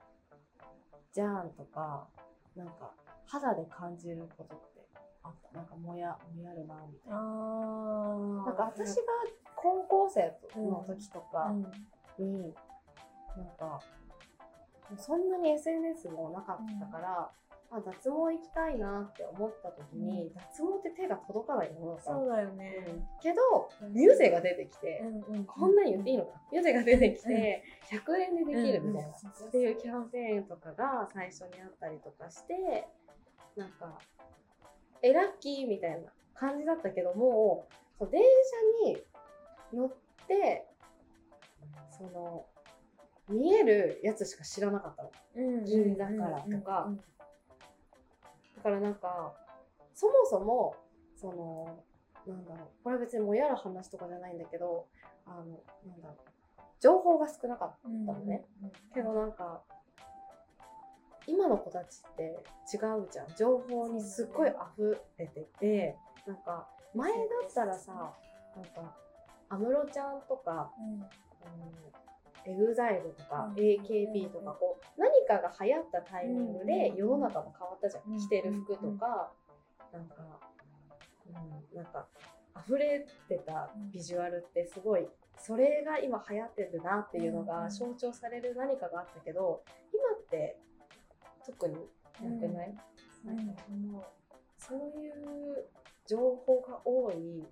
[1.13, 2.09] じゃんとか、
[2.57, 2.93] なんか、
[3.27, 4.87] 肌で感じることって
[5.23, 5.57] あった？
[5.59, 7.19] なんか、もや、もやるな、みたいな。
[7.19, 7.21] あ
[8.47, 9.03] なんか、私が
[9.55, 11.73] 高校生の時とか、うん
[12.19, 12.55] に
[13.37, 13.81] なんか
[14.99, 17.31] そんなに SNS もなかったから、
[17.75, 20.35] あ脱毛行きたいなって思った時に、うん。
[20.35, 23.07] 脱毛って手が届かないものだそうだよね、うん。
[23.23, 26.41] けどミュゼが出てきて、うんうんこんなに言っていいのか？
[26.53, 32.87] ミュゼが出てきて、100円でできるみたいな、うんっていうキャンペーンとかが最初にあったりとかして
[33.57, 33.99] なんか
[35.01, 37.67] えラッキーみたいな感じだったけども
[38.01, 38.21] 電
[38.85, 39.03] 車に
[39.73, 39.93] 乗っ
[40.29, 40.67] て
[41.91, 42.45] その
[43.33, 45.11] 見えるやつしか知らなかったの。
[45.37, 45.65] うん。
[45.65, 46.91] 銀だからとか。
[48.57, 49.35] だからなんか
[49.95, 50.77] そもそも
[51.17, 51.85] その
[52.27, 52.69] なんだろう。
[52.85, 54.87] これは別にもうやる話とかじゃないんだけど
[55.27, 55.37] あの
[55.87, 56.17] なんだろう。
[56.81, 58.45] 情報が少なかったうんだのね
[58.93, 59.63] けどなんか
[61.27, 62.23] 今の子たちって
[62.73, 63.29] 違うじゃん。
[63.37, 67.93] 情報にすっごい溢れててなんか前だったらさ
[68.57, 68.95] なんか
[69.49, 72.02] 安室ちゃんとかエグ
[72.75, 73.55] ザイルとかうん。
[73.55, 78.17] AKB とかこう何かが流行ったタイミングでうん世の中も変わったじゃうん。
[78.17, 79.33] ん着てる服とか
[79.93, 80.15] なんか
[81.27, 81.31] う
[81.75, 82.07] んなんか
[82.67, 90.59] 溢れてたビジュアルってすごいそれが今流行ってるなっていうのが象徴される何かがあったけど今って
[91.45, 91.75] 特に
[92.23, 92.75] なくない、
[93.27, 93.37] うん。
[93.37, 93.57] なん。
[94.59, 95.67] そういう
[96.07, 97.45] 情報が多い。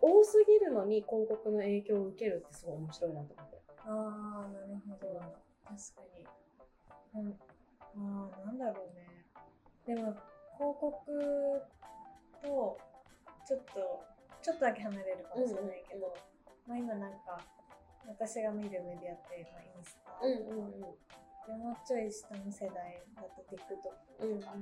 [0.00, 3.55] 多すぎるのに広告の影響を受けるってすごい面白いなと思って。
[3.86, 5.20] ああなるほど。
[5.64, 6.02] 確か
[7.14, 7.22] に。
[7.22, 7.32] うん。
[7.32, 9.24] ああなんだろうね。
[9.86, 10.14] でも
[10.58, 10.92] 広告
[12.42, 12.78] と
[13.46, 14.04] ちょっと
[14.42, 16.14] ちょっとだけ離れるかもしれないけど、
[16.66, 17.40] まあ今なんか
[18.08, 20.70] 私が見るメディアって、まあ、インスタ、うんうん
[21.46, 24.54] でもうちょい下の世代だと TikTok うんとか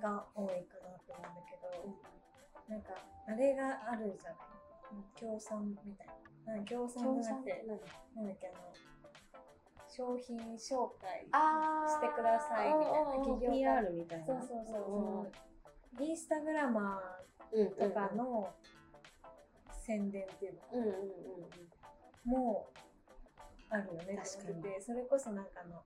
[0.00, 2.94] が多いかなと思うんだけど、なんか
[3.26, 4.59] あれがあるじゃない？
[5.14, 6.06] 協賛みたい
[6.46, 6.54] な。
[6.54, 8.56] なんか協賛じゃなくてなんだっけあの
[9.88, 14.26] 商品紹介あしてくださいみたいな企業 PR みたいな。
[14.26, 15.26] そうそうそう、その
[16.00, 17.00] インスタグラマ
[17.52, 18.48] うんーとかの
[19.72, 20.94] 宣伝っていううんうんうん
[22.32, 22.38] の。
[22.38, 22.70] も
[23.70, 24.20] あるよね。
[24.22, 24.62] 確かに。
[24.62, 25.82] でそれこそなんかあの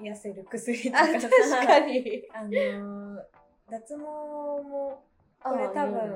[0.00, 1.20] 痩せる薬とあか。
[1.20, 2.28] さ確かに。
[2.34, 3.22] あのー
[3.68, 5.02] 脱毛も
[5.42, 6.08] これ多分あ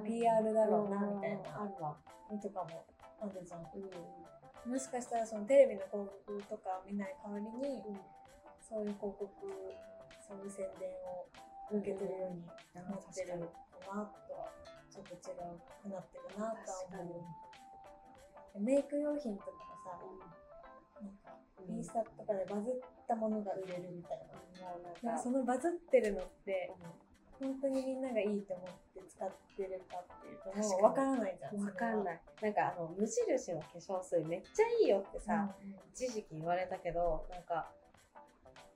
[0.00, 1.62] PR だろうなみたいな。
[1.62, 1.96] あるわ
[2.30, 2.84] のとかも
[3.20, 3.60] あるじゃん。
[3.60, 4.72] うん。
[4.72, 8.00] もしかしたらそのテレビの広告とか見ない代わりに、うん。
[8.60, 9.28] そういう広告
[10.22, 11.28] そういう宣伝を
[11.70, 13.52] 受けてるようになってるのか
[13.92, 14.48] なとは
[14.88, 17.26] ちょっと違うくなってるなとは思
[18.56, 18.60] う。
[18.60, 19.56] メイク用品とかが
[19.92, 20.00] さ
[21.00, 21.36] なんか
[21.68, 24.18] インスタとかでバズったものが売れるみたい
[25.02, 26.72] な、そのバズってるのって
[27.42, 31.64] 本当にみんながいいと思って使ってるかっていうともう分からないじゃん。
[31.66, 32.20] わかんない。
[32.40, 35.52] いなんかあの無印の化粧水めっちゃいいよってさ、
[35.92, 37.68] 一時期言われたけどなんか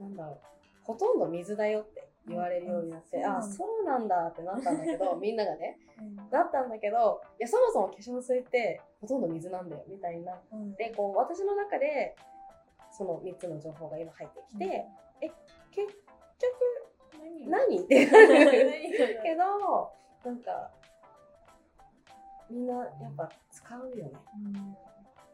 [0.00, 0.38] なんだろう。
[0.82, 3.24] ほとんど水だよって言われるようになって、うん。
[3.26, 5.78] あそうなんだってなったんだけど みんながね。
[6.00, 6.16] うん。
[6.30, 10.74] だったんだけどいやそもそも化粧水ってほとんど水なんだよみたいになっうん。
[10.74, 12.16] てこう私の中で
[12.90, 14.86] その3つの情報が今入ってきて、
[15.20, 15.28] え
[15.70, 15.86] 結
[16.38, 16.85] 局
[17.48, 17.48] 何？
[17.48, 17.78] 何？
[17.82, 18.70] ってなる。
[18.70, 19.92] 何けど
[20.24, 20.70] なんか
[22.50, 24.12] みんなやっぱ使うよね。
[24.44, 24.76] うん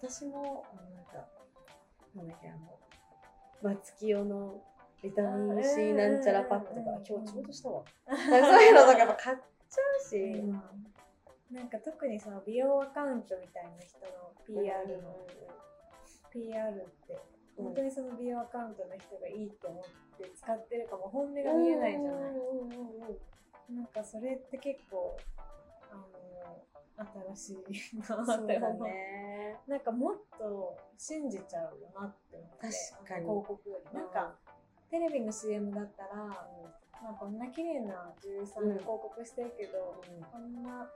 [0.03, 1.29] 私もなんか
[2.17, 2.79] なんだっけあの
[3.63, 4.61] 松木用の
[5.01, 7.85] ビタミン C なんちゃらパックとかうん今日ちょうどしたわ。
[8.07, 9.37] そういうのとかやっぱ買っ
[9.69, 10.43] ちゃうし、
[11.51, 15.17] なんか特にその美容アカウントみたいな人の PR の、
[16.31, 22.33] PR ってうん本当にその美容アカウントの人がいいって思って使ってるかも本音が見えないじゃない、
[23.71, 25.17] なんかそれって結構
[25.91, 29.57] あの新しいなって思う、ね。
[29.67, 33.27] なんかもっと信じちゃうよなって思って確かに。
[33.27, 34.35] 広告よりなんか、
[34.91, 36.15] テレビの CM だったら、
[37.03, 40.89] まあ、こんな綺麗な女優さんが広告してるけど、こんな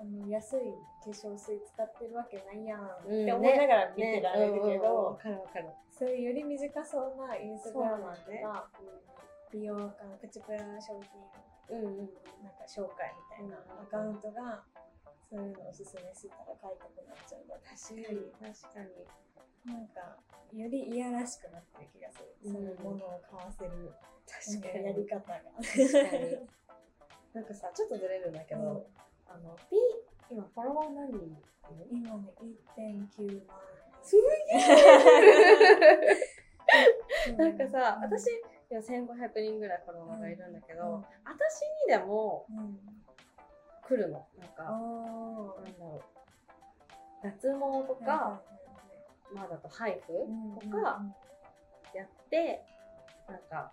[0.00, 5.18] あの安い化粧水使ってるわけないやんって思いながら見てられるけど
[5.90, 8.66] そういうより短そうなインスタグラマーそうだが、
[9.52, 12.10] 美容アカウントプチプラ商品うんうん。
[12.42, 14.62] なんか紹介みたいなアカウントが
[15.30, 19.06] そういうのをおすすめしたら買いたくなっちゃう確かに確かに。
[19.64, 20.18] なんか
[20.52, 23.92] よりいやらしくなってる気がする、うんそういうものを買わせる
[24.28, 25.40] 確かにやり方が。
[25.62, 26.48] 確かに。
[27.32, 28.86] なんかさちょっとずれるんだけど、うん
[29.26, 29.76] あの P
[30.30, 31.36] 今フォロワー何人
[31.90, 32.32] 今ね
[32.76, 33.56] 1.9万。
[34.02, 34.20] すう
[37.32, 38.04] ん なんかさ、うん。
[38.04, 38.30] 私い
[38.70, 41.04] や1500人ぐらいフォロワーがいるんだけど、うん。
[41.24, 42.78] 私にでもうん。
[43.82, 44.26] 来るの。
[44.38, 44.66] なんあかー。
[44.66, 46.04] なんだろう
[47.22, 48.42] 脱毛とか、
[49.32, 50.26] まあだとハイフ
[50.60, 51.02] とか
[51.94, 52.64] やって、
[53.28, 53.72] なんか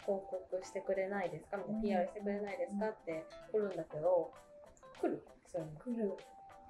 [0.00, 1.56] 広告してくれないですか？
[1.58, 1.82] みたいな、うん。
[1.82, 2.88] PR してくれないですか？
[2.90, 4.32] って来るんだけど
[5.02, 5.80] 来るそういうの。
[5.80, 6.16] 来る。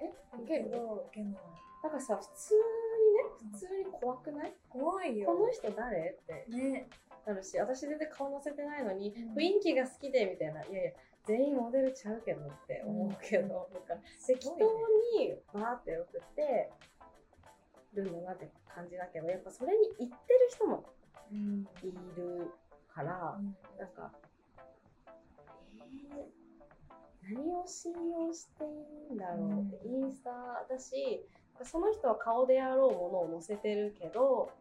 [0.01, 0.11] え？
[0.35, 1.29] け受けるどけど
[1.83, 4.53] なんかさ普通にね普通に怖くない？
[4.69, 5.27] 怖いよ。
[5.27, 6.17] この人誰？
[6.19, 6.45] って。
[6.49, 6.89] ね。
[7.25, 9.35] なるし私全然顔載せてないのに、うん。
[9.35, 10.63] 雰囲気が好きでみたいな。
[10.65, 10.91] いやいや
[11.25, 13.95] 全員モデルちゃうけどって思うけど、なんか
[14.27, 14.55] 適当
[15.15, 16.69] にバーって送って
[17.93, 20.83] るんだなって感じだけどやっぱそれに行ってる人も
[21.31, 21.65] うん。
[21.81, 22.51] いる
[22.93, 23.55] から、うん。
[23.79, 24.11] なんか、
[27.23, 28.67] 何を信用してい
[29.11, 29.61] いんだろう？
[29.61, 30.03] って、うん。
[30.03, 31.25] インスタだし
[31.63, 34.51] その人は顔であろうものを載せてるけど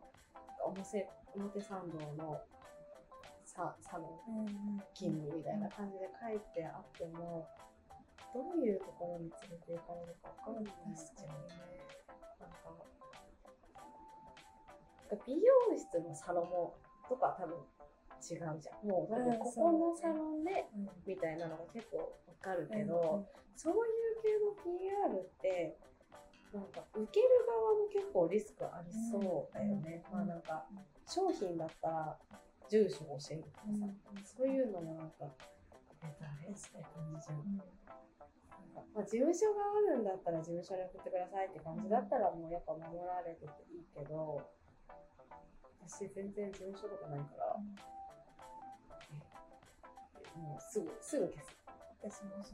[0.65, 2.41] 表表参道の
[3.45, 4.47] ササロンうん
[4.95, 7.47] 勤務みたいな感じで書いてあっても
[8.33, 11.63] どういうところに連れて行かれるか分かんない確かにね。
[15.11, 17.57] なんか美容室のサロモンとか多分
[18.23, 18.89] 違うじゃん。
[18.89, 20.89] もうここのサロンでうん。
[21.07, 25.77] みたいなのが結構わかるけうんど、そういう系の PR って
[26.53, 30.65] なんか受ける側も結構リスクありそうだよね、うんまあなんか
[31.07, 32.19] 商品だったら
[32.71, 33.87] 住所を教えるとかさ、
[34.39, 35.27] そういうのもなんか
[36.05, 36.83] え誰って感
[37.21, 37.37] じじゃん。
[37.37, 38.03] なんか
[38.95, 44.41] まあ、事務所があるんだったら事務所に送ってくださいって感じだったらもうやっぱ守られてていいけど
[45.89, 48.02] 私全然事務所とかないから、え
[50.43, 51.57] もうすぐすぐ消す。
[52.03, 52.53] 私もす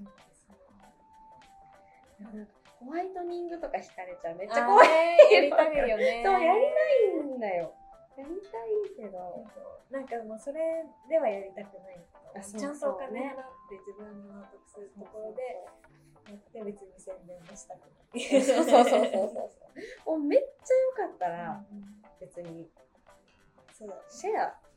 [2.19, 4.37] でもなんかホワイトニングとか引かれちゃう。
[4.37, 4.89] めっちゃゃ怖い。
[5.33, 6.23] やりたいよね。
[6.25, 7.75] そうやりたいんだよ。
[8.17, 9.47] やりたいけど。
[9.91, 11.97] なんかもうそれではやりたくない
[12.37, 13.37] あそうちゃんとお金払っ
[13.73, 15.41] て自分の納得するところで
[16.29, 18.45] やって別に宣伝もしたくない。
[18.45, 19.33] そうそうそうそう
[20.05, 20.19] そう。
[20.21, 22.69] めっちゃ良かったらうん別に
[23.73, 24.68] そうシェアは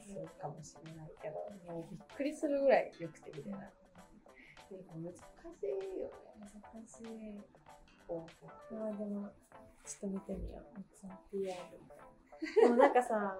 [0.00, 1.34] するかもしれないけど、
[1.72, 3.58] もうびっくりするぐらい良くてみたいな。
[3.58, 5.68] なんか難しい
[6.00, 6.52] よね。
[6.72, 7.40] 難しい。
[8.06, 8.26] こ
[8.70, 9.28] うまあでも
[9.84, 10.84] ちょっと見てみよう。
[10.94, 11.56] その PR
[12.60, 13.36] でもなんかさ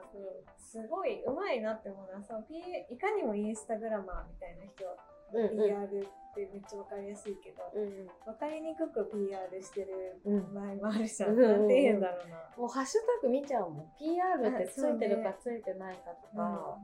[0.58, 2.56] すごい上手いなって思うのはその P
[2.90, 4.84] いかにもインスタグラマーみたいな人
[5.32, 5.88] PR っ
[6.34, 10.54] てめっちゃわかりやすいけど、うんわかりにくく PR してるうん。
[10.54, 11.58] 場合もあるじゃん、うんうんうん。
[11.58, 13.92] なんて言うんだろうな、もうハッシュタグ見ちゃうもん。
[13.98, 16.78] PR ってついてるかあついてないかとか。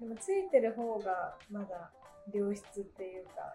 [0.00, 1.90] でもついてる方がまだ
[2.32, 3.54] 良質っていうか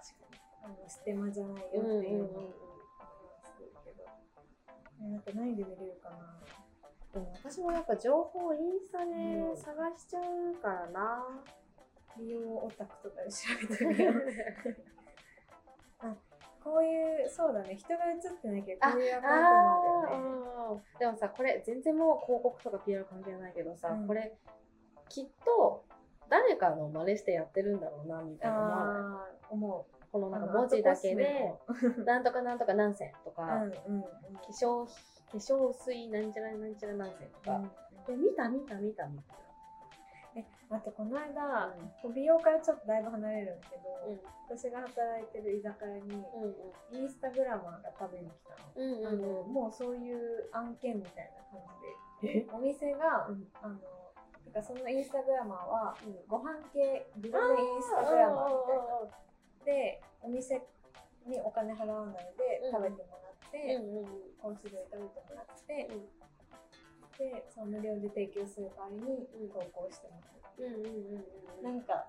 [0.63, 2.53] あのステマじゃないよっていうのを
[3.57, 4.03] するけど、
[5.01, 6.39] えなんか何で見れるかな。
[7.13, 9.13] でも私もやっぱ情報インスタで
[9.55, 11.25] 探しちゃうからな。
[12.17, 13.37] 美容オタクとかで調
[13.69, 14.15] べてみよう。
[16.07, 16.15] あ
[16.63, 17.75] こういうそうだね。
[17.75, 20.83] 人が映ってなきゃこういうアカウントもあるよね。
[20.99, 24.07] でもさこれ全然もう広告とか PR 関係ないけどさ、うん。
[24.07, 24.37] これ
[25.09, 25.83] きっと
[26.29, 29.85] 誰かの真似してやってるんだろうなみたいな思う。
[30.11, 31.53] このなんか文字だけで
[32.05, 34.01] なんとかなんとか何銭とか、うんうんうん。
[34.03, 34.09] 化
[34.49, 34.85] 粧
[35.31, 37.61] 化粧水なんちゃらなんちゃら何銭とか、
[38.05, 39.37] で見た見た見たみたい
[40.35, 41.75] えあとこの間、
[42.15, 44.19] 美容からちょっとだいぶ離れるんだけど、うん。
[44.47, 46.23] 私が働いてる居酒屋に
[46.91, 48.71] うんインスタグラマーが食べに来たの。
[48.75, 51.59] うんあのもうそういう案件みたいな感
[52.23, 52.41] じえ？
[52.41, 53.47] でお店が、うん。
[53.61, 53.75] あの
[54.45, 56.15] なんかそのインスタグラマーはうん。
[56.27, 59.65] ご飯系グルメインスタグラマーみたいな。
[59.65, 60.55] でお店
[61.27, 62.71] にお金払わないでうん。
[62.71, 64.05] 食べてもらって、うんうん
[64.41, 65.91] コース料理食べてもらって、
[67.21, 71.25] うんでその無料で提供する代わりに投稿してもらう、うんうんうん
[71.59, 71.63] うん。
[71.63, 72.05] なんか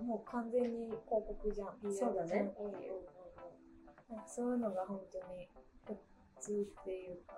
[0.00, 1.76] もう完全に広告じゃん。
[1.92, 2.28] そうだね。
[2.28, 2.48] じゃん。
[2.48, 3.04] っていう
[4.08, 5.48] なんかそういうのが本当に
[5.86, 5.96] 普
[6.40, 7.34] 通っていうか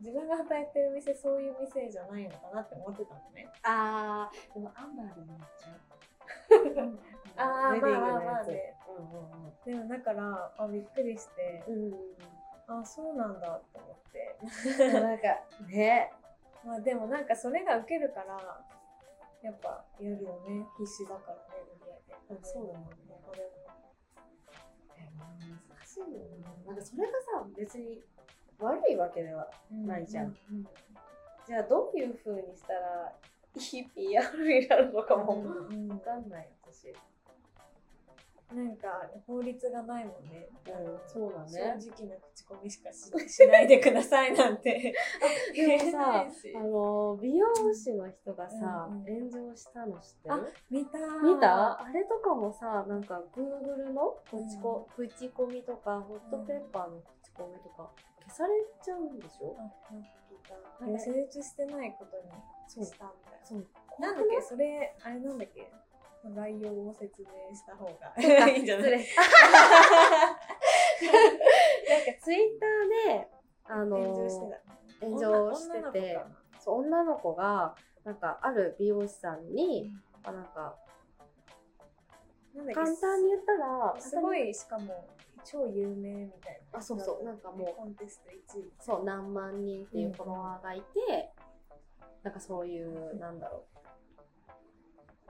[0.00, 3.48] 自分が働いてる店そういう店じゃないのかなって思ってたのね。
[3.62, 6.98] あーでもアンバーでもやっちゃう。
[7.36, 8.76] あーウェディングのまあまあまやつあね
[9.64, 11.64] でもだからあびっくりして。
[11.66, 12.80] うんうんうん。
[12.80, 14.36] あそうなんだと思って。
[14.84, 15.22] うんなんか
[15.68, 16.12] ね
[16.64, 18.36] まあでもなんかそれが受けるから
[19.42, 20.66] やっぱやるよね。
[20.78, 22.44] 必死だからね売り上げ。
[22.44, 22.90] そうだもんね
[23.26, 23.70] これも。
[25.76, 26.44] 難しいよね。
[26.66, 28.00] なんかそれがさ別に
[28.58, 30.26] 悪いわけではないじゃん。
[30.26, 30.64] うんうん。
[31.46, 33.12] じゃあどういう風にしたら
[33.56, 36.94] いい PR になるのかもうんわかんない私
[38.54, 38.88] なんか
[39.26, 40.48] 法律がないもんね。
[40.66, 44.92] うんそうだ正ね直な口コミしかししないでくださいなんて。
[45.54, 51.80] でもさあの美容師の人がさ、うんうん炎上したの知ってある見た見た？
[51.82, 57.90] あれとかもさなんか Google の口コ,、口コミとかホットペッパーの口コミとか
[58.24, 58.52] 消され
[58.84, 59.62] ちゃうんでしょ、あ
[59.94, 60.38] なんか聞い
[60.78, 60.84] た。
[60.84, 63.66] なんか成立してないことにしたみたいそう。
[63.98, 64.08] な。
[64.08, 64.40] なんだっけ？
[64.42, 65.70] それ、あれなんだっけ？
[66.34, 68.90] 概要を説明した方がいいんじゃない？
[68.92, 69.06] なんか
[72.22, 73.28] ツイッターで
[73.64, 74.46] あの炎上して
[75.00, 75.06] た。
[75.06, 80.76] 炎上して女て女の子かそう女の子がなんかある美容師さんに、なあなんか
[82.54, 82.74] なんだっけ？
[82.74, 85.06] 簡単に言ったらすごいしかも
[85.44, 86.78] 超有名みたいな。
[86.78, 87.24] あそうそう。
[87.24, 88.72] なんかもうコンテスト1位。
[88.78, 91.32] そう何万人っていうフォロワーがいて、
[92.22, 93.79] なんかそういうなんだろう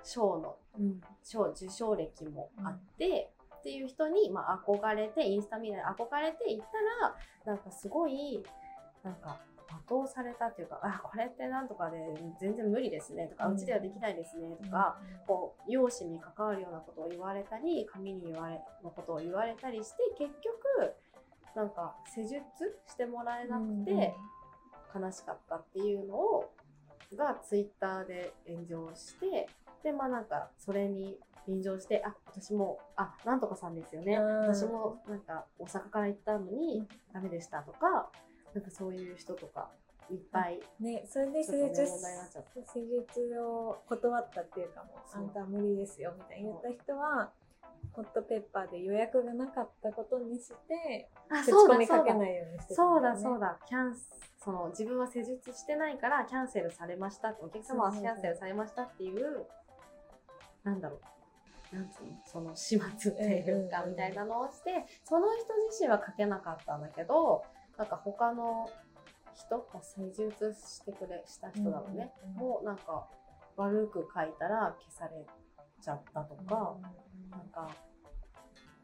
[0.02, 1.00] 賞のうん。
[1.22, 8.42] 賞受賞歴もあって、っていう人に、まあ、憧れてインスタ見ない憧れて行ったらなんかすごい
[9.04, 11.98] なんか罵倒されたっていうか「あこれってなんとかで
[12.40, 20.94] 全然無理ですね」とか「ううんちではできないですね」とか、こう容姿に関わるようなことを言われたり髪に言われのことを言われたりして結局
[21.54, 22.40] なんか施術
[22.86, 24.14] してもらえなくて
[24.94, 26.52] 悲しかったっていうのを
[27.16, 29.48] がツイッターで炎上して
[29.82, 34.14] でまあなんかそれに便乗してあ私もあなんとかさんですよね。
[34.14, 34.40] うん。
[34.54, 38.10] 私もなんか大阪から行ったのにダメでしたとか
[38.54, 39.70] なんかそういう人とか
[40.10, 47.30] いっぱいね、それで施術施術を断ったっていうかもうあんたは無理ですよみたいに言った人は
[47.92, 53.46] ホットペッパーで予約がなかったことにしてあ口コミかけないようにしてそうだそうだ。
[53.46, 54.10] だ、キャンス
[54.42, 59.46] その自分は施術してないからキャンセルされましたお客様はキャンセルされましたっていう
[60.64, 61.77] なんだろう。
[61.77, 67.44] なんつうのその始末っていうかみたいなのをしてその人自身は書けなかったんだけど
[67.79, 68.68] なんか他の
[69.35, 73.07] 人まあ施術してくれした人だろうね、もうなんか
[73.57, 75.25] 悪く書いたら消され
[75.81, 76.77] ちゃったとか、
[77.31, 77.70] なんか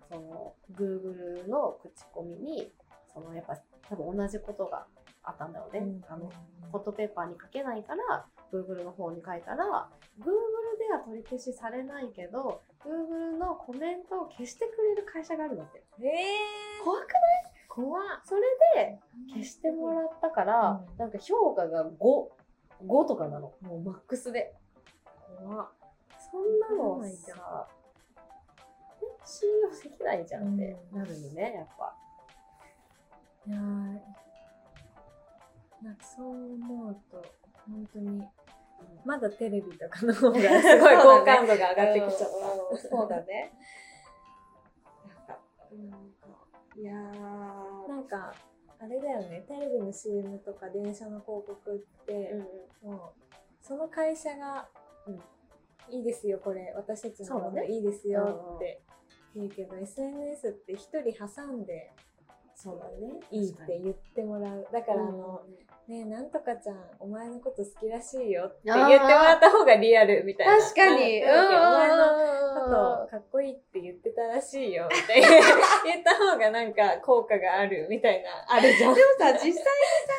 [0.09, 2.71] その Google の口コミに
[3.13, 3.57] そのやっぱ
[3.89, 4.87] 多分同じことが
[5.25, 6.31] あったんだろうね、あの
[6.71, 9.89] ホットペッパーに書けないから Google の方に書いたら
[10.21, 10.25] Google
[10.76, 17.11] では取り消しされないけど Google のコメントを消してくれる会社があるんだってえー、怖くない？
[17.69, 18.03] 怖っ。
[18.25, 18.43] それ
[18.75, 18.99] で
[19.31, 20.97] 消してもらったから、うん。
[20.99, 23.53] なんか評価が55とかなの。
[23.61, 24.55] もうマックスで。
[25.39, 25.69] 怖っ。
[26.31, 27.69] そんなのさ
[29.25, 30.99] 信用できないじゃんってうん。
[30.99, 31.95] なるよねやっぱ。
[33.47, 33.61] いやー
[35.85, 37.23] なんかそう思うと
[37.69, 38.23] 本当に
[39.05, 42.37] まだテレビとかの方がすごい好感度が上がってきちゃった。
[42.71, 43.53] うんそうだね。
[46.77, 47.89] いやー。
[47.89, 48.35] なんか
[48.79, 49.45] あれだよね。
[49.49, 52.35] テレビの CM とか電車の広告って、
[52.83, 54.69] もうその会社が、
[55.07, 55.21] うん。
[55.89, 56.73] いいですよこれ。
[56.77, 58.83] 私たちのものいいですよって
[59.37, 61.93] 言うけど、SNS って一人挟んで
[62.57, 63.21] そうだね。
[63.31, 64.67] いいって言ってもらう。
[64.73, 65.43] だからあの、
[65.89, 70.59] ねえなんとかちゃんお前のこと好きらしいよって言ってもらった方がリアルみたいな。
[70.59, 71.21] 確かに。
[71.21, 74.87] なんかお前ののことかっこいいって言ってたらしいよ。
[74.87, 75.15] って
[75.87, 78.31] 言った方がなんか効果があるみたいな。
[78.49, 78.95] あるじゃん。
[78.95, 79.55] でもさ、実際に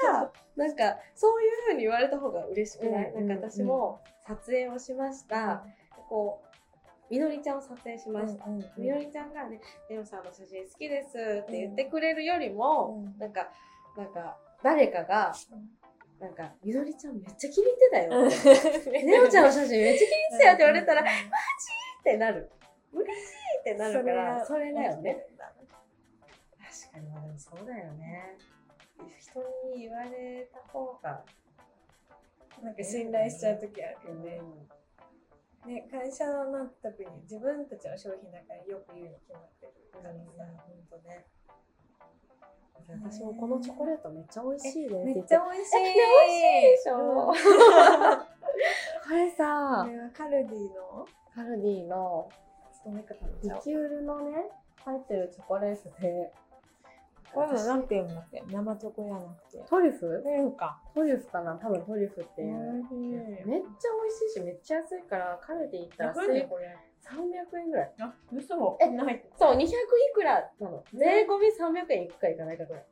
[0.01, 5.65] さ、なんか、そういう風に言われた方が嬉しくない、うんなんか私も、撮影をしました、
[6.09, 6.47] こう
[7.09, 8.71] みのりちゃんを撮影しました、うんうんうん。
[8.77, 13.17] みのりちゃんがね「レオさんの写真好きです」って言ってくれるよりも、うん。
[13.17, 13.49] なんか
[13.95, 15.69] なんか誰かがうん
[16.19, 21.09] なんか「みのりちゃんめっちゃ気に入ってたよ」うんレオちゃんの写真めっちゃ気に入ってたよって言われたら、うんっ
[22.07, 22.49] てなる。
[22.93, 25.27] 嬉しいってなるからそれだよね。
[26.87, 28.37] 確かにまあでもそうだよね。
[29.19, 29.39] 人
[29.75, 31.25] に言われた方が。
[32.63, 34.41] なんか信頼しちゃう時あるよね。
[35.65, 40.63] うね、会社の特に自分たちの商品だからよく言うに決まってるんからさ。
[40.65, 41.25] ほんとね
[42.89, 45.77] 私もこのチョコレートめっちゃ美味しいねめっちゃ美味しい。
[45.77, 46.95] え美味しいでしょ。
[46.97, 47.35] うん。
[47.35, 47.35] こ
[49.11, 51.05] れさこれはカルディの。
[51.35, 52.29] カルディの。
[53.43, 53.49] リ。
[53.61, 54.49] キュールのね
[54.85, 56.31] 入ってるチョコレートで。
[57.33, 58.41] これもなんて言うんだっけ？
[58.49, 59.57] 生チョコじゃなくて。
[59.69, 59.99] トリュフ？
[60.23, 60.79] トリュフか。
[60.95, 61.55] トリュフかな？
[61.55, 62.55] 多分トリュフっていう
[63.45, 66.77] めっちゃ美味しいしめっちゃ安いからカルディ行ったらこれこれ？
[67.11, 67.93] 300円ぐらい。
[67.99, 68.77] あ、嘘。
[68.81, 69.69] えな入ってそう200い
[70.13, 70.83] くらなの？
[70.93, 72.85] 税込み300円いくかいかないかぐらい。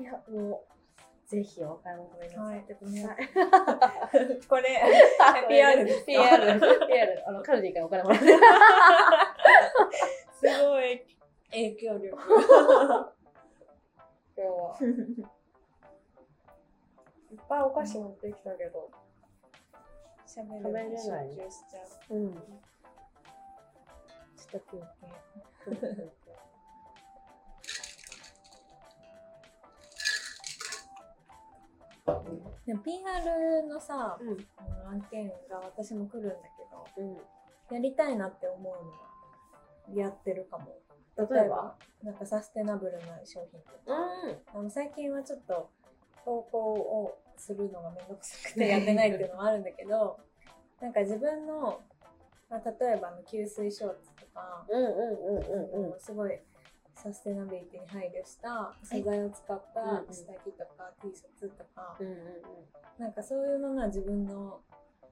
[0.00, 0.68] いやもう
[1.28, 2.64] ぜひお買い求めなさはい。
[4.48, 4.80] これ
[5.48, 8.26] PR ですか PR PR あのカルディからお金もらって。
[8.26, 8.32] す
[10.64, 11.04] ごい
[11.50, 12.16] 影響力。
[14.36, 14.78] 今日は
[17.30, 18.90] いっぱいお菓子持ってきたけど。
[20.26, 20.88] 喋れない。
[20.98, 21.80] 集中しちゃ
[22.10, 22.14] う。
[22.14, 22.34] うん
[24.50, 24.76] ちょっと
[25.64, 26.08] 休憩。
[32.66, 36.34] でも PR のさ、うんあの案件が私も来るんだ
[36.96, 37.16] けど、うん
[37.70, 38.62] やりたいなって思う
[39.92, 40.74] のはやってるかも。
[41.18, 41.74] 例えば？
[42.02, 43.94] なんかサステナブルな商品とか、
[44.54, 45.68] うあの最近はちょっと
[46.24, 50.18] 投稿をするのがめんどくさくて やってないっていうのもあるんだけど
[50.80, 51.80] なんか自分の、
[52.48, 56.00] まあ、例えばあの吸水ショーツとか、んうんうんうんうんうん。
[56.00, 56.38] すごい
[56.94, 62.14] サステナビリティに配慮した素材を使った下着とか T シャツとか、うんうん
[62.98, 64.60] なんかそういうのが自分の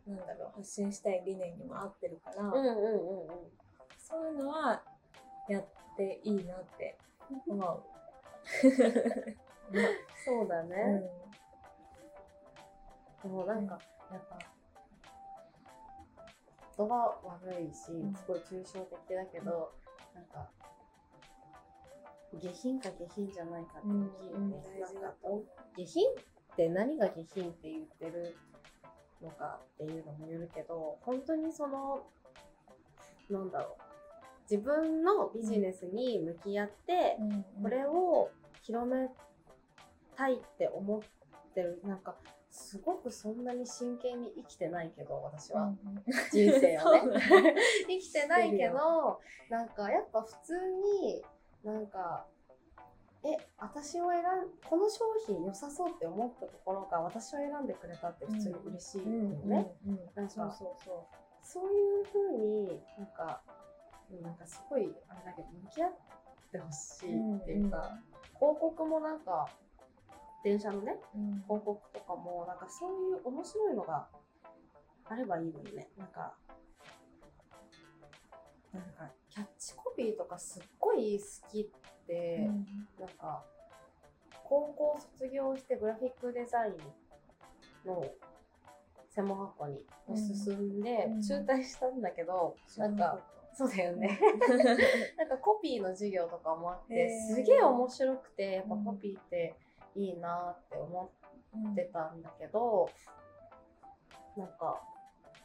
[0.08, 3.28] なんだろう発信したい理念にも合ってるから、うんうんうんうんうん
[3.96, 4.82] そういうのは
[5.48, 5.64] やっ
[5.96, 6.96] ていいなって
[7.46, 7.82] 思う。
[10.24, 11.02] そうだうね、
[13.22, 13.78] でもなんか
[14.12, 14.38] やっぱ
[16.76, 18.14] 言葉悪いしうん。
[18.14, 19.72] すごい抽象的だけど、
[20.14, 20.48] なんか
[22.34, 25.42] 下品か下品じゃないかって大きいよね、うんなんかお
[25.76, 26.14] 下品っ
[26.56, 28.36] て何が下品って言ってる
[29.22, 32.06] のかっていうのもよるけど本当にその
[33.30, 33.82] なんだろう
[34.50, 37.44] 自分のビジネスに向き合って、ん。
[37.62, 38.30] これを
[38.62, 39.08] 広め
[40.16, 42.14] たいって思ってるなんか
[42.56, 45.74] すごくそんなに真剣に生きてないけど私は、
[46.32, 47.54] 人生をね。
[47.86, 50.54] 生きてないけどなんかやっぱ普通
[51.02, 51.22] に
[51.62, 52.24] なんか
[53.22, 54.24] え私を選ん
[54.64, 60.50] この商品良さそうって思ったところが私を選んでくれたって普通に嬉しいよね、うんうそうそう
[60.82, 61.06] そ
[61.42, 63.42] そういう風になんか
[64.22, 65.92] なんかすごいあれだけど向き合っ
[66.52, 67.98] てほしいっていうか、
[68.38, 69.48] 広告もなんか
[70.46, 71.42] 電車のねう、うん。
[71.42, 74.06] 広告とかもなんかそういう面白いのが
[75.04, 75.88] あればいいのにね。
[75.98, 76.34] なんか
[78.72, 81.66] なんかキャッチコピーとかすっごい好きっ
[82.06, 82.48] て、
[83.00, 83.42] なんか
[84.44, 88.06] 高校卒業してグラフィックデザインの
[89.10, 89.84] 専門学校に
[90.16, 91.22] 進んで、うん。
[91.22, 93.18] 中退したんだけど、なんか
[93.52, 94.20] そうだよね。
[95.18, 99.56] なんかコピーの授業とかもあって、すげえ面白くてやっぱうんコピーって
[99.96, 101.10] いいなって思
[101.54, 102.90] うんってたんだけど、
[104.36, 104.82] なんか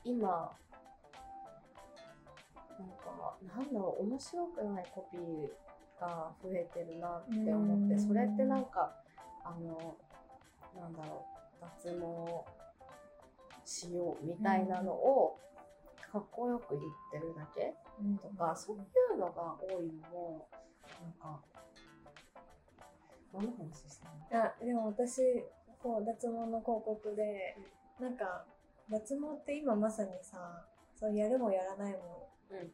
[0.03, 0.51] 今な
[2.85, 5.49] んかなんだろう面白くないコピー
[6.01, 8.07] が増えてるなって思って、うん。
[8.07, 8.93] それってなんか
[9.45, 9.95] あの
[10.79, 11.25] なんだろ
[11.61, 12.43] う脱毛
[13.63, 15.39] しようみたいなのを
[16.11, 16.81] かっこよく言っ
[17.11, 18.17] てるだけうん。
[18.17, 18.79] とか、そうい
[19.15, 20.49] うのが多いのも
[21.01, 21.39] なんか
[23.33, 24.45] 何の話してんの？
[24.45, 25.21] あでも私
[25.81, 27.55] こう脱毛の広告で
[27.99, 28.45] なんか
[28.89, 30.65] 脱毛って今まさにさ
[30.95, 32.29] そうやるもやらないも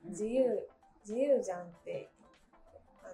[0.06, 0.68] 自由
[1.06, 2.10] 自由じゃんって
[3.04, 3.08] あ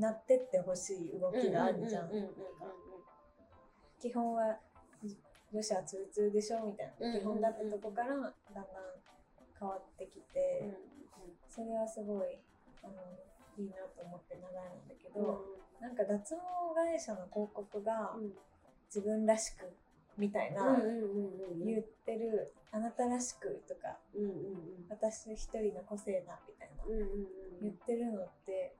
[0.00, 2.10] のなってってほしい動きがあるじゃん。
[2.10, 2.30] うんうんうん
[3.98, 4.58] 基本は
[5.50, 7.16] 女子はツルツルでしょみたいうんうんうん。
[7.16, 8.32] な基本だったとこからだんだん
[9.58, 10.68] 変わってきて
[11.48, 12.38] それはすごい
[12.84, 12.92] あの
[13.56, 15.40] いいなと思って長いんだけど
[15.80, 16.40] なんか脱毛
[16.74, 18.14] 会社の広告が
[18.86, 19.72] 自分らしく
[20.16, 20.76] みたいな、
[21.64, 24.86] 言ってるあなたらしくとかうんうんうん。
[24.88, 27.06] 私一人の個性だみたいな、うんうん
[27.62, 28.74] 言ってるのって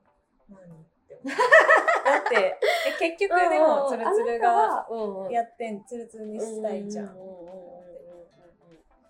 [0.50, 0.62] 何っ
[1.08, 1.28] て思う。
[2.04, 4.86] だってえ結局でもツルツルが
[5.30, 7.16] やってんツルツルにしたいじゃん,、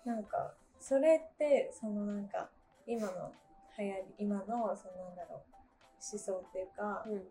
[0.05, 2.49] なんかそれってそのなんか
[2.85, 3.33] 今の
[3.77, 5.39] 流行り今のそのなんだろう
[6.11, 7.27] 思想っていうか、うん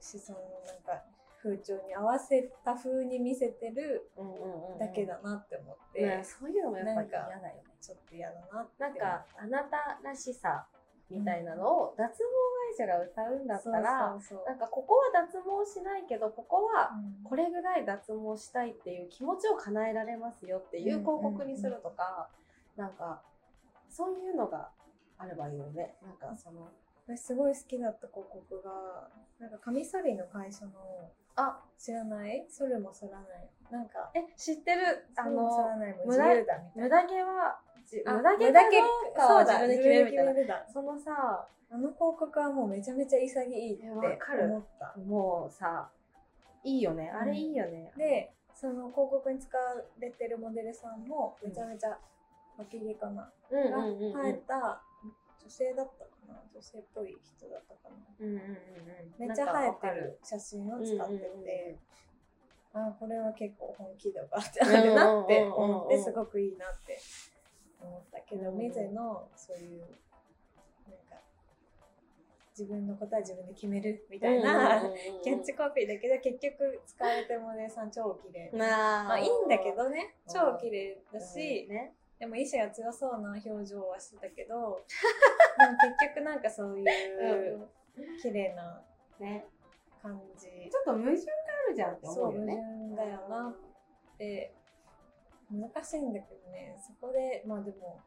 [0.00, 1.04] 思想のなんか
[1.42, 7.62] 風潮に合わせた風に見せてるうんうんうんだけだなって思って、ねそういうのもやっぱり嫌だよね。
[7.80, 10.66] ちょっと嫌だななんかあなたらしさ
[11.08, 12.24] みたいなのを脱毛
[12.70, 17.24] 会社が歌うんだったらそうそうなんかここは脱毛しないけどここはうん。
[17.24, 22.28] これぐらい脱毛したいっていう気持ちを叶えられますよっていう広告にするとか、
[22.76, 23.22] なんか
[23.88, 24.68] そういうのが
[25.16, 25.94] あればいいよね。
[26.02, 26.68] なんかその
[27.16, 28.70] 私すごい好きだった広告が
[29.40, 30.72] なんか紙剃りの会社の
[31.36, 31.58] あ。
[31.78, 32.46] 知らない？
[32.48, 33.48] 剃るも剃らない？
[33.70, 35.06] なんかえ知ってる。
[35.16, 36.82] あのらないも無駄自由だみたいな。
[36.82, 37.58] 無駄毛は
[37.90, 40.72] 無駄毛無駄毛かどうかは自分で決めるみたいな。
[40.72, 44.00] そのさあの広告はもうめちゃめちゃ潔いって思
[44.58, 45.00] った。
[45.00, 45.88] もうさ
[46.62, 47.10] いいよね。
[47.10, 49.62] あれいいよね、でその広告に使わ
[49.98, 51.98] れてるモデルさんもめちゃめちゃ
[52.58, 54.12] 脇毛かな、うんうんがうんうん。
[54.12, 54.82] 生えた
[55.42, 57.96] 女性だったかな女性っぽい人だったかな。
[58.20, 59.26] うんうんうんうん。
[59.26, 61.78] めっちゃ生えてる写真を使ってうんうんうんて、
[62.72, 65.42] あこれは結構本気度があってなって。
[65.44, 66.98] 思ってすごくいいなって
[67.80, 69.88] 思ったけど、うんうんミゼのそういうなん
[71.08, 71.22] か
[72.56, 74.82] 自分のことは自分で決めるみたいな、
[75.24, 79.18] キャッチコピーだけど結局使われてるモデルさん超綺麗まあ。
[79.18, 80.14] いいんだけどね。
[80.26, 80.32] うん。
[80.32, 84.84] 超綺麗だし、ねでも意志が強そうな表情はしてたけど
[85.58, 87.68] でも結局なんかそういう
[88.22, 88.82] 綺麗な
[89.18, 89.46] ね。
[90.02, 90.46] 感じ。
[90.70, 91.32] ちょっと矛盾が
[91.66, 92.56] あるじゃんってそう矛思うよね
[92.96, 93.50] 盾だよな
[94.14, 94.54] って
[95.50, 96.76] 難しいんだけどね。
[96.78, 98.00] そこでまあでも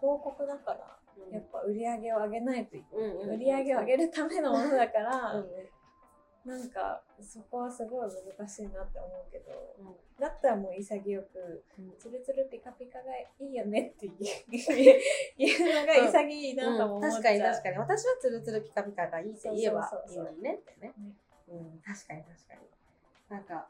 [0.00, 0.98] 広告だから
[1.30, 5.48] やっぱ売り上げを上げないと売り上げを上げるためのものだから、うん
[6.46, 9.96] なんかそこはすごい難しいなって思うけどうん。
[10.20, 11.92] だったらもう潔くうん。
[11.98, 13.04] ツルツルピカピカが
[13.40, 17.78] いいよねっていうのが潔いなとも思っちゃう、確かに確かに。
[17.78, 20.94] 私はツルツルピカピカがいいって言えばいいのにねってね。
[20.96, 21.16] ね。
[21.48, 21.80] うん。
[21.84, 22.60] 確かに確かに。
[23.28, 23.66] なんか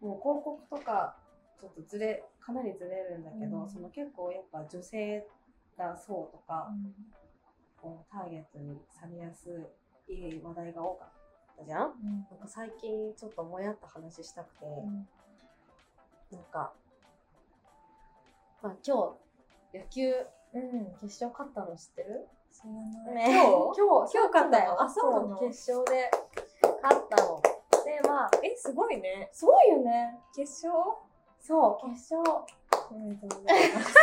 [0.00, 1.16] もう広告とか
[1.60, 3.68] ちょっとずれかなりずれるんだけど、うん。
[3.70, 5.24] その結構やっぱ女性
[5.78, 6.68] がそうとか、
[7.80, 9.48] こうターゲットにされやす
[10.08, 11.17] い話題が多かった
[11.64, 11.86] じゃん？
[11.86, 12.26] うん。
[12.30, 15.08] なんか最近ちょっともやった話したくて、うん。
[16.32, 16.72] なんか、
[18.62, 19.16] まあ、今
[19.72, 20.12] 日野球
[20.54, 22.26] うん決勝勝ったの知ってる？
[22.52, 23.42] 知らないね。
[23.42, 23.80] 今日？
[23.80, 24.64] 今日今日勝ったの？
[24.64, 24.82] よ。
[24.82, 25.38] あそうなの。
[25.38, 26.10] 決勝で
[26.82, 27.42] 勝ったの。
[27.84, 29.30] でまあえすごいね。
[29.32, 30.18] すごいよね。
[30.34, 30.72] 決勝？
[31.40, 32.44] そう決勝
[32.90, 33.94] おめでとうございます。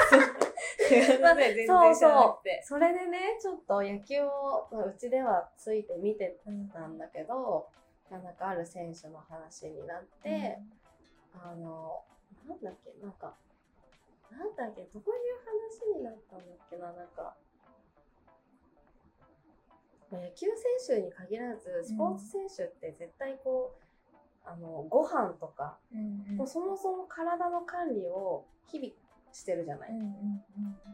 [0.88, 2.61] す いません全然知らなくて。
[2.63, 7.67] それでねちょっと野球をまあうちではついて見てうんたんだけど
[8.09, 10.59] なんかある選手の話になって、
[11.33, 12.03] あの
[12.47, 13.36] なんだっけなんか
[14.31, 17.36] なんだっけどういう話になったんだっけななんか。
[20.11, 20.47] まあ野球
[20.86, 23.84] 選手に限らずスポーツ選手って絶対こう、
[24.46, 26.38] あのご飯とか、うんうん。
[26.38, 28.93] もうそもそも体の管理を日々
[29.32, 29.91] してるじゃない。
[29.91, 30.14] うんうんうん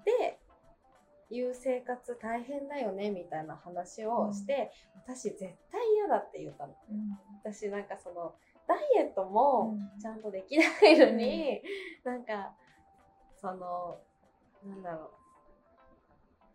[0.06, 0.39] で
[1.34, 5.39] いう生活大変だよねみたいな話をして、私絶
[5.72, 6.76] 対嫌だって言ったの。
[6.91, 7.18] うん。
[7.41, 8.36] 私なんかその
[8.68, 9.99] ダイエットもうん。
[9.99, 11.62] ちゃんとできないのに、
[12.04, 12.54] なんか
[13.39, 13.99] その
[14.66, 15.10] なんだろう。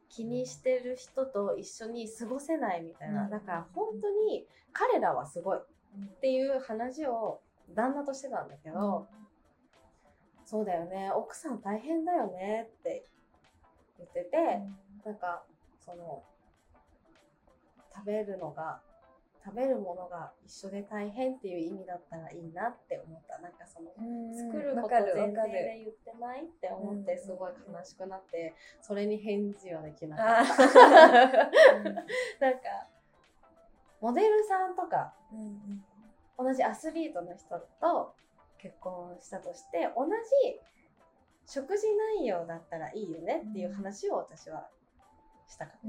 [0.09, 3.31] 気にしてる人と一緒に過ごせないみたいな、うん。
[3.31, 5.59] だから本当に彼らはすごい
[5.97, 7.41] っうんていう話を
[7.75, 9.07] 旦那としてたんだけど、
[10.45, 13.05] そうだよね奥さん大変だよねって
[13.99, 14.37] 言ってて、
[15.05, 15.43] なんか
[15.85, 16.23] その
[17.95, 18.81] 食べるのが
[19.47, 23.39] 食べるものが一緒で大変っていう意味だったらいいなって思った。
[23.39, 24.35] なんかそのうん。
[24.35, 25.53] 作ることわかる前わかる。
[25.53, 27.19] 提で言ってないって思ってうん。
[27.19, 30.65] すごい悲しくなってそれに返事はできなあかった。
[30.67, 32.89] なんか
[34.01, 35.15] モデルさんとか
[36.39, 38.15] 同じアスリートの人と
[38.59, 40.13] 結婚したとして同じ
[41.47, 41.87] 食事
[42.19, 44.67] 内容だったらいいよねっていう話を私は
[45.49, 45.81] したかっ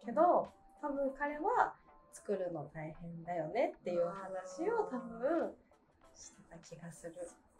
[0.00, 0.06] た。
[0.06, 0.48] けど
[0.82, 1.74] 多分彼は
[2.12, 5.54] 作るの大変だよねっていう話を多分
[6.14, 7.14] してた気がする。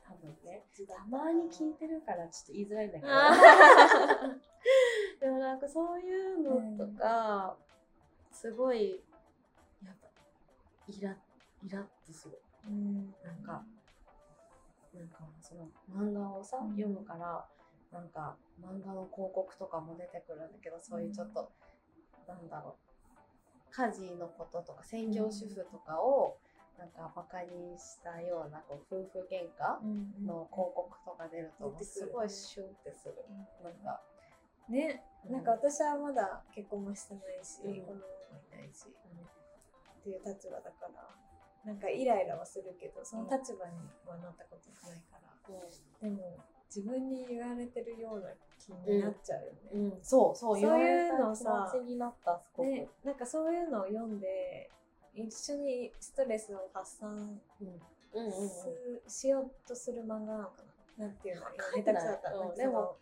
[0.07, 0.63] 多分ね。
[0.89, 3.13] たまに聞いてるからちょっと言いづらいんだけど。
[5.21, 7.57] でもなんかそういうのとか、
[8.33, 9.03] すごい
[10.89, 11.11] イラ
[11.63, 12.41] イラッとする。
[12.67, 13.15] うん。
[13.25, 13.65] なんか
[14.95, 16.71] なんかその漫画をさ、うん。
[16.71, 17.45] 読むから
[17.93, 21.51] なんか漫画の広告とかも出てくるんだけどそういうちょっと、
[22.27, 22.87] なんだろう
[23.71, 26.39] 家事のこととか専業主婦とかを
[26.79, 29.81] なんかバカにしたようなこう夫婦喧嘩
[30.27, 33.15] の広告とか出るとすごいシュンってする。
[33.63, 34.01] なんか、
[34.69, 35.03] ね。
[35.29, 37.81] なんか私はまだ結婚もしてないし、うん。
[37.81, 38.03] 子供も
[38.53, 38.87] いないし、
[40.07, 43.75] っていう立場だからなんかイライラはするけどその立場に
[44.07, 45.51] はなったことないから、
[46.01, 46.39] でも
[46.73, 49.59] 自分に言われてるような気になっちゃうよね。
[49.75, 54.71] うん、そうそうそういうのさ気持ちになったすごく、ねなんかそういうのを読んで
[55.13, 57.41] 一緒にストレスを発散
[59.09, 60.63] しようとする漫画なのか
[60.99, 61.07] な。
[61.07, 62.49] なんていうの下手くそだったんなん。
[62.51, 62.97] かでもその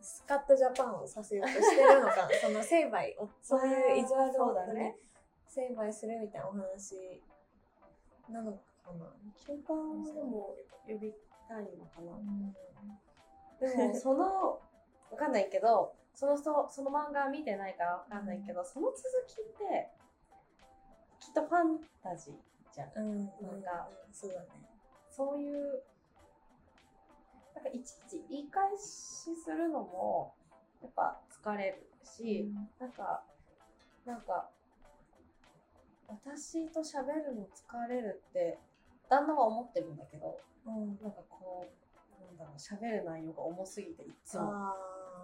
[0.00, 4.96] スカットジャパンをさせようとしてるのか その成敗をそういう意地悪をね
[5.56, 7.22] 成敗するみたいなお話
[8.28, 9.06] なのかな、
[9.46, 10.54] 共感でも
[10.86, 11.14] 呼び
[11.48, 12.12] たいのかな。
[12.12, 12.54] うん
[13.58, 14.60] でもその
[15.10, 19.88] わかんないけどその人その漫画見てないからわかんないけど、その続きって
[21.20, 22.34] きっとファンタジー
[22.74, 22.90] じゃん。
[22.96, 24.46] うん、なんかうんそうだね。
[25.10, 25.82] そういう
[27.54, 30.34] なんかいちいち言い返しするのも
[30.82, 33.22] やっぱ疲れるし、なんか
[34.04, 34.50] なんか
[36.08, 38.58] 私と喋るの疲れるって
[39.08, 40.98] 旦那は思ってるんだけどうん。
[41.02, 44.44] なんかこうなんだろう喋る内容が重すぎていつも。
[44.44, 44.76] あ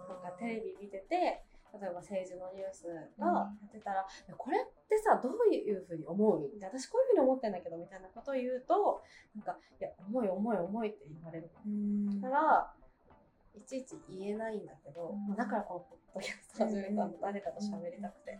[0.09, 4.05] なんかテレビ見てて例えば政治のニュースがやってたら、
[4.37, 6.59] これってさどういうふうに思う？
[6.59, 9.01] で私こういうふうに思ってんだけどみたいなことを言うと
[9.35, 12.21] なんかいや重い重い重いって言われるうん。
[12.21, 12.71] から
[13.55, 15.27] いちいち言えないんだけど、うん。
[15.29, 15.79] まあだからこの
[16.13, 17.05] ポッドキャスト始めたの。
[17.05, 18.39] うん誰かと喋りたくて、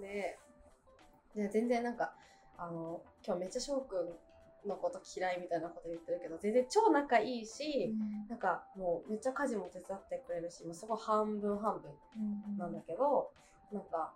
[0.00, 0.38] で
[1.34, 2.12] で全然なんか
[2.58, 3.96] あの今日めっちゃ翔く
[4.64, 7.94] んのこと嫌いみたいなこと言ってるけど全然超仲いいし、
[8.28, 12.58] なんかもうめっちゃ家事も手伝ってくれるしもうすごい半分半分うん。
[12.58, 13.30] なんだけど、
[13.72, 14.12] なんか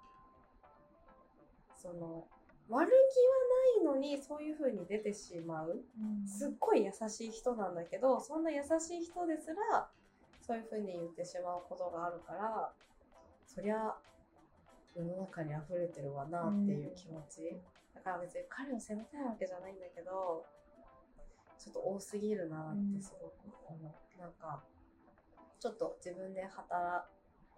[1.74, 2.26] その
[2.68, 5.84] 悪気はないのにそういう風に出てしまう。
[6.00, 6.28] うん。
[6.28, 9.88] すっごい優しい人なんだけどそんな優しい人ですら
[10.40, 12.70] そういう風に言ってしまうことがあるから
[13.46, 13.94] そりゃ
[14.96, 17.60] 世の中に溢れてるわなっていう気持ち、
[17.94, 20.46] だから別に彼を責めたいわけじゃないんだけど
[21.58, 23.34] ちょっと多すぎるなってすごく
[23.68, 24.62] 思う、なんか
[25.60, 27.04] ちょっと自分で働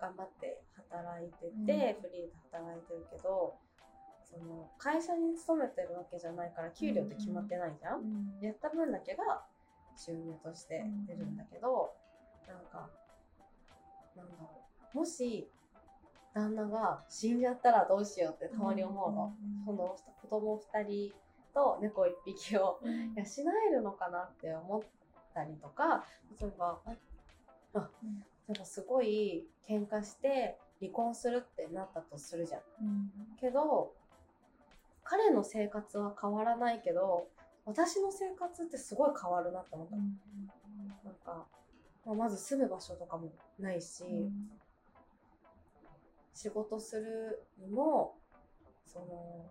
[0.01, 1.63] 頑張って働いてて、うん。
[1.65, 1.77] フリー
[2.27, 3.55] で働いてるけど
[4.25, 8.39] その会社に勤めてるわけじゃないから給料って決まってないじゃん、うん。
[8.41, 9.45] やった分だけが
[9.97, 11.95] 収入として出るんだけど、
[12.47, 12.89] なんか
[14.15, 14.63] なんだろ
[14.95, 14.99] う。
[14.99, 15.51] もし
[16.39, 19.35] 旦那が死んじゃったらどうしようってたまに思うの、
[19.67, 21.13] その子供2人
[21.53, 23.25] と猫1匹をうん養
[23.71, 24.83] えるのかなって思っ
[25.35, 26.05] たりとか
[26.41, 26.79] 例えば
[27.75, 27.89] あ
[28.49, 32.61] 例えばすごい喧嘩して離婚するってなったとするじゃん。
[32.83, 33.11] うん
[33.41, 33.93] けど
[35.03, 37.29] 彼の生活は変わらないけど
[37.65, 41.47] 私の生活ってすごい変わるなって思った、なんか、
[42.07, 44.05] まあ、まず住む場所とかもないし、
[46.41, 48.15] 仕事するにも
[48.87, 49.07] その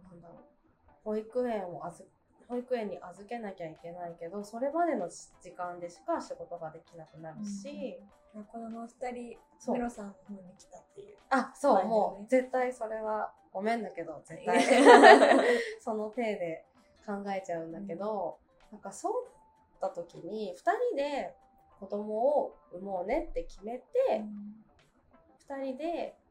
[0.09, 2.07] なんだろう保育園を預
[2.47, 7.99] 保育園に預けなきゃいけないけどそれまでの時間でしか仕事ができなくなるし、
[8.33, 9.75] 子供二人そう。
[9.75, 11.17] メロさんの方に来たっていう。
[11.29, 14.63] あそう、はいもう絶対それはごめんだけど絶対。
[15.83, 16.65] その体で
[17.05, 18.37] 考えちゃうんだけど、
[18.71, 19.13] なんかそう
[19.81, 20.59] だった時に2
[20.91, 21.35] 人で
[21.81, 24.23] 子供を産もうねって決めて、
[25.49, 26.26] 2人でまあ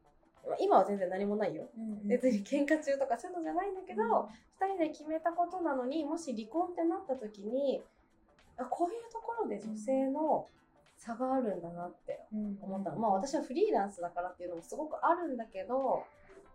[0.59, 1.69] 今は全然何もないよ。
[2.05, 4.29] 別に喧嘩中とかそういうのじゃないんだけど、
[4.59, 7.81] 2人で決めたことなのにもし離婚ってなった時に
[8.57, 10.47] あこういうところで女性の
[10.97, 12.19] 差があるんだなって
[12.61, 16.03] 思ったの、まあ私はフリーランスだからっていうのもすごくあるんだけど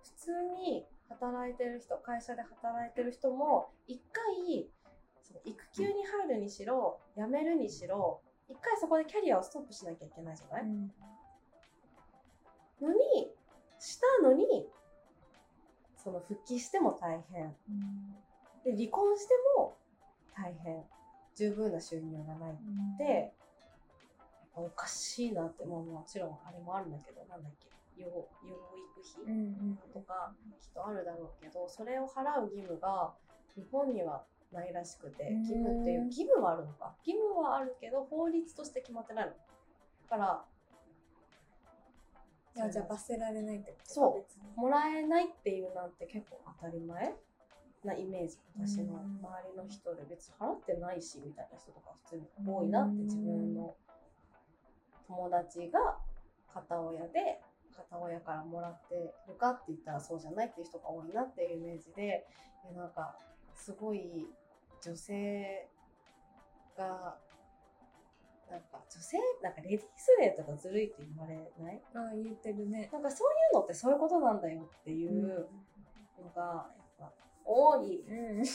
[0.02, 0.30] 普通
[0.66, 4.66] に働いてる人会社で働いてる人も一回
[5.22, 10.64] その育休に入るにしろ辞めるにしろ一回そこでキャリアをストップしなきゃいけないじゃない、
[12.82, 13.31] のに
[13.82, 14.68] したのに
[15.96, 17.52] その復帰しても大変。
[18.64, 19.76] で離婚しても
[20.36, 20.84] 大変。
[21.34, 23.32] 十分な収入がないって。
[24.54, 27.68] おかしいなって、まあ、もちろんあれもあるんだけどなんだっけ。
[28.00, 28.28] 養養
[28.92, 33.12] 育費とかきっとあるだろうけどそれを払う義務が
[33.56, 34.22] 日本には
[34.52, 35.40] ないらしくてうん。
[35.40, 36.94] 義務っていう義務はあるのか。
[37.04, 39.32] 義務はあるけど法律として決まってないの。
[39.32, 39.36] だ
[40.10, 40.44] から
[42.54, 44.24] じゃあ罰せられないってそ
[44.56, 44.60] う。
[44.60, 47.14] もらえないっていうなんて結構当たり前？
[47.84, 48.38] なイメージ。
[48.56, 53.74] 私の周りの人で別に払ってないしみたいな人とか普通に多いなって自分の
[55.08, 55.98] 友達が
[56.52, 57.40] 片親で
[57.74, 58.94] 片親からもらって
[59.26, 62.26] るかって言ったらそうじゃないっていう人が多いなっていうイメージで
[62.76, 63.16] なんか
[63.54, 64.28] すごい
[64.80, 65.68] 女性
[66.76, 67.16] が
[68.52, 71.80] なんか女性なんかレディースデーとかずるいって言われない？
[71.94, 72.90] あ言ってるね。
[72.92, 75.48] なんかそういうのってそういうことなんだよっていう
[76.20, 76.66] のが
[77.00, 77.12] やっぱ
[77.46, 78.04] 多い。
[78.06, 78.36] うん。
[78.36, 78.46] もう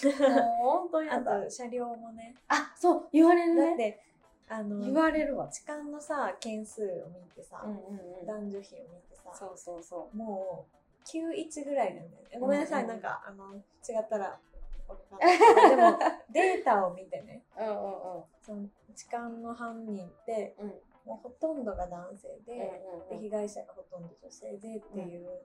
[0.62, 2.36] 本当にあと車両もね。
[2.48, 3.66] あそう言われるね。
[3.66, 4.04] だって
[4.50, 5.48] あの言われるわ。
[5.48, 7.78] 痴漢のさ件数を見てさ、うんうん
[8.20, 8.26] うん。
[8.28, 10.78] 男女比を見てさ、そうそうそもう
[11.08, 12.38] 91ぐらいなんだよね。
[12.40, 13.60] ごめんなさい、うんうんなんかあの違
[14.00, 14.40] ったら。
[14.88, 16.00] でも
[16.32, 17.62] データを見てね、う。
[17.62, 20.74] うんうんその痴漢の犯人ってうん。
[21.08, 25.40] もうほとんどが男性で、で被害者がほとんど女性でっていう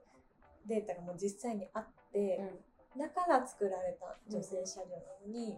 [0.67, 2.35] データがもう実際にあって、
[2.99, 5.55] だから作られた女性車両なのに、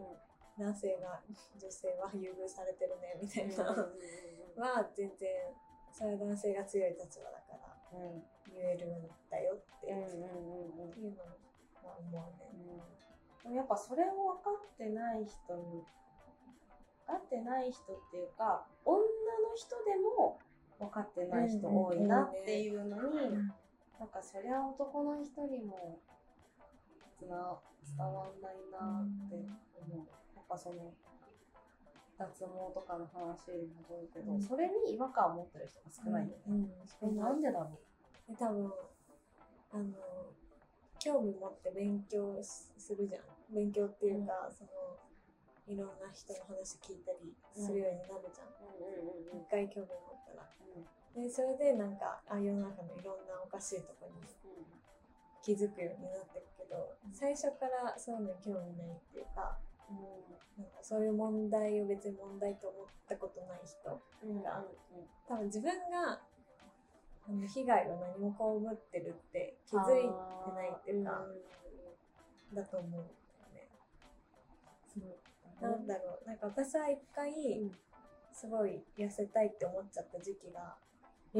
[0.59, 1.19] 男性が
[1.57, 3.65] 女性は優遇されてるねみたいな、
[4.61, 5.29] は全然
[5.91, 8.23] それは男性が強い立場だからうん。
[8.53, 12.29] 言えるんだよっていうのは思
[13.43, 13.55] うね。
[13.55, 15.83] やっぱそれを分かってない人に
[17.07, 19.03] 分かってない人っていうか女の
[19.55, 20.39] 人でも
[20.79, 23.31] 分かってない人多いなっていうのに、
[23.99, 25.99] なんかそりゃ男の人にも
[27.17, 27.57] つな
[27.97, 30.07] 伝わんないなって思う。
[30.35, 30.91] やっぱその
[32.17, 34.41] 脱毛とかの話に戻るけど、うん。
[34.41, 36.35] それに違和感を持ってる人が少ないよね。
[36.47, 36.71] うん
[37.03, 37.79] えなんでだろ
[38.27, 38.31] う？
[38.31, 38.73] で多分
[39.71, 39.83] あの
[40.99, 43.21] 興味持って勉強するじゃん。
[43.53, 44.69] 勉強っていうか、その
[45.67, 50.45] いろんな人の話聞いたりするようになるじゃん、うんうん一回興味持ったら。
[51.15, 54.21] でそれでなんかあ世の中のいろんなおかしいとこに
[55.43, 59.57] 気づくようになってくけど最初からそういうのに興味ないっていうか
[60.57, 64.63] なんかそういう問題を別に問題と思ったことない人うんうんが
[65.27, 66.19] 多分自分が
[67.27, 70.09] あの被害を何も被ってるって気づいて
[70.53, 71.25] ないっていうか、
[72.53, 73.03] だと思う。
[75.61, 76.27] なんだろう。
[76.27, 77.71] なんか私は一回ん。
[78.33, 80.75] すごい痩せたいって思っちゃった時期が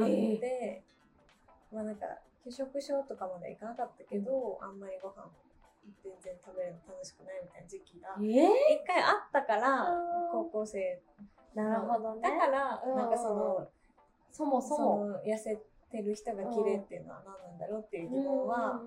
[0.00, 0.82] あえって、
[1.70, 2.06] まあなんか
[2.46, 5.28] 拒食症とかまではいかなかったけど、あんまりご飯
[6.02, 10.32] 全然食べるの楽しくないみたいな時期がえ一回あったからー。
[10.32, 11.02] 高校生。
[11.54, 12.22] なるほどね。
[12.22, 12.96] だからうん。
[12.96, 13.68] なんかその
[14.32, 15.06] そもそそも。
[15.06, 15.60] の痩せ
[15.90, 18.80] てる人が綺麗っていうのは何なんだろうっていう疑問は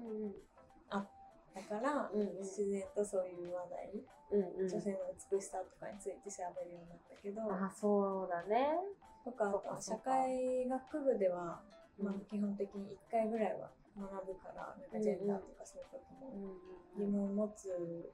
[0.89, 2.38] だからうんうん。
[2.39, 3.91] 自然とそういう話題
[4.32, 4.69] うんうん。
[4.69, 4.97] 女性の
[5.32, 8.77] 美しさとかについて調べるようになったけど、あ、そうだね。
[9.23, 11.61] とか社会学部では、
[12.01, 16.55] まあうん、基本的に1回ぐらいは学ぶからなんかジェンダーとかそういうことも
[16.97, 17.67] 疑問を持つ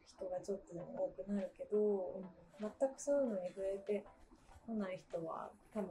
[0.05, 2.22] 人がちょっとでも多くなるけど、
[2.59, 4.03] 全くそういうのに触れて
[4.66, 5.89] こない人は多分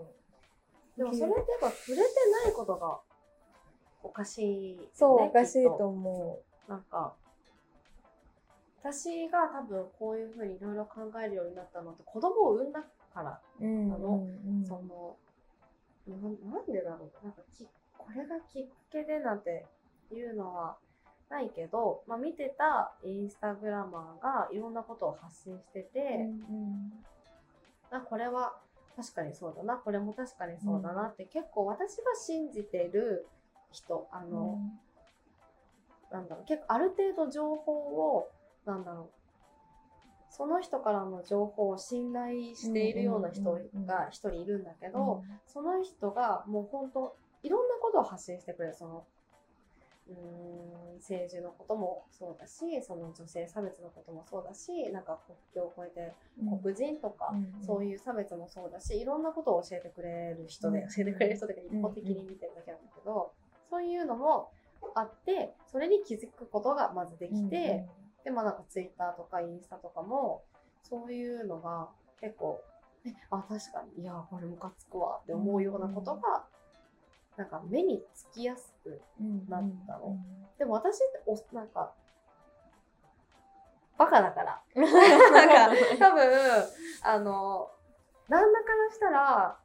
[0.97, 2.03] でもそれってやっぱ触れて
[2.45, 2.99] ないことが
[4.03, 7.15] おかしいよね、そうおかしいと思なんか、
[8.85, 13.65] 私が多分こういうふうにいろいろ考えるようになったのって子供を産んだから、う。
[13.65, 14.27] うんあの
[14.69, 15.17] その、
[16.07, 16.17] な
[16.53, 17.25] なんでだろう。
[17.25, 17.67] なんかき、
[17.97, 19.65] これがきっかけでなんて
[20.13, 20.77] いうのは
[21.31, 26.29] ないけど、まあ見てたインスタグラマーがいろんなことを発信してて、
[27.91, 28.55] あ、これは
[28.97, 33.27] 確かにそうだな、これも確かにそうだなって、結構私が信じてる
[33.73, 34.61] 人、あの、
[36.13, 38.29] なんだろう、結構ある程度情報を、
[38.65, 39.25] なんだろう、
[40.31, 43.87] その人からの情報を信頼しているような人うんうんうんうん。
[43.87, 49.07] が一人いるんだけど、その人がもう本当いろんなことを発信してくれる、その、
[50.09, 56.15] うーん、政治のこともそうだし、その女性差別のこともそうだし、なんか国境を越えて
[56.63, 57.35] 黒人とか、
[57.65, 60.89] そうういう差別もそうだし、いろんなことを教えてくれる人で、うん。
[60.89, 63.33] 教えてくれる人で一方的に見てるだけなんだけど、
[63.71, 64.51] そういうのも
[64.95, 67.87] あって、それに気づくことがまずできて、
[68.25, 70.43] で、まあなんかツイッターとかインスタとかも、
[70.83, 71.89] そういうのが
[72.21, 72.61] 結構、
[73.07, 76.47] えあ、確かに、いや、これムカつくわって思うようなことが、
[77.37, 79.01] なんか目につきやすく、
[79.49, 80.17] なったの。
[80.59, 81.93] でも私ってお、なんか、
[83.99, 84.63] バカだから。
[84.75, 86.31] なんか、多分、
[87.03, 87.71] あの、
[88.29, 89.59] 旦那からしたら、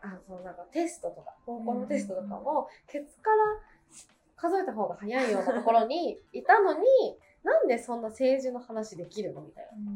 [0.00, 3.36] あ、そう、なんかテストとか、高校のテストとかも、ケツから
[4.36, 9.92] 数えた方が早いようなところにいたのに、なんでそんな政治の話できるのみたいな。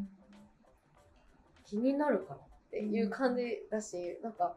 [1.65, 2.39] 気になるからっ
[2.69, 4.55] ていう感じだし、なんか、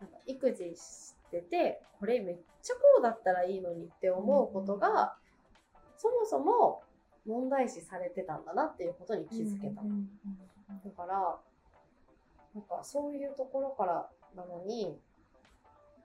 [0.00, 5.16] なんか育児してて、これめっちゃこうだったらいいのにって思うことが、
[5.96, 6.82] そもそも
[7.26, 9.82] 問題視されてたんだなっていうことに気づけた。
[9.82, 10.08] うんうん
[10.84, 11.38] だから、
[12.54, 14.98] なんかそういうところからなのに、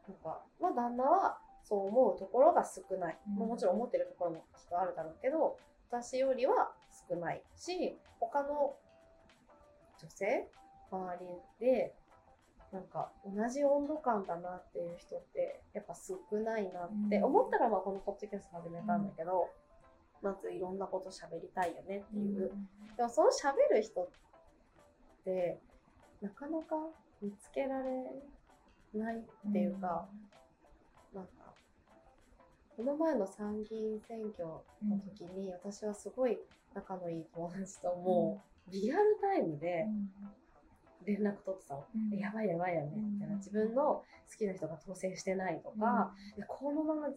[0.08, 3.18] なんか、まあ旦那はそう思うところが少ない。
[3.30, 3.40] うん。
[3.40, 5.58] まあもちろん思ってるところもきっとあるだろうけど、
[5.90, 6.72] 私よりは
[7.10, 8.76] 少ないし、他の
[10.00, 10.48] 女性
[10.92, 11.18] 周
[11.60, 11.94] りで、
[12.72, 17.24] なんか同じ温度感だなっていう人ってやっぱ少ないなってうん。
[17.26, 19.50] 思ったらまあこのポッドキャスト始めたんだけど、
[20.22, 22.52] まずいろんなこと喋りたいよねっていう。
[22.96, 24.08] でもその喋る人っ
[25.24, 25.60] て
[26.22, 26.76] なかなか
[27.22, 28.04] 見つけられ
[28.94, 30.08] ないっていうか
[32.78, 34.62] この前の参議院選挙の
[35.04, 36.38] 時に私はすごい
[36.76, 39.88] 仲のいい友達ともうリアルタイムで
[41.04, 41.86] 連絡取ってたの。
[42.12, 42.20] うん。
[42.20, 43.40] やばいやばいよねみたいなうん。
[43.40, 44.04] 自分の好
[44.38, 47.08] きな人が当選してないとか、でこのまま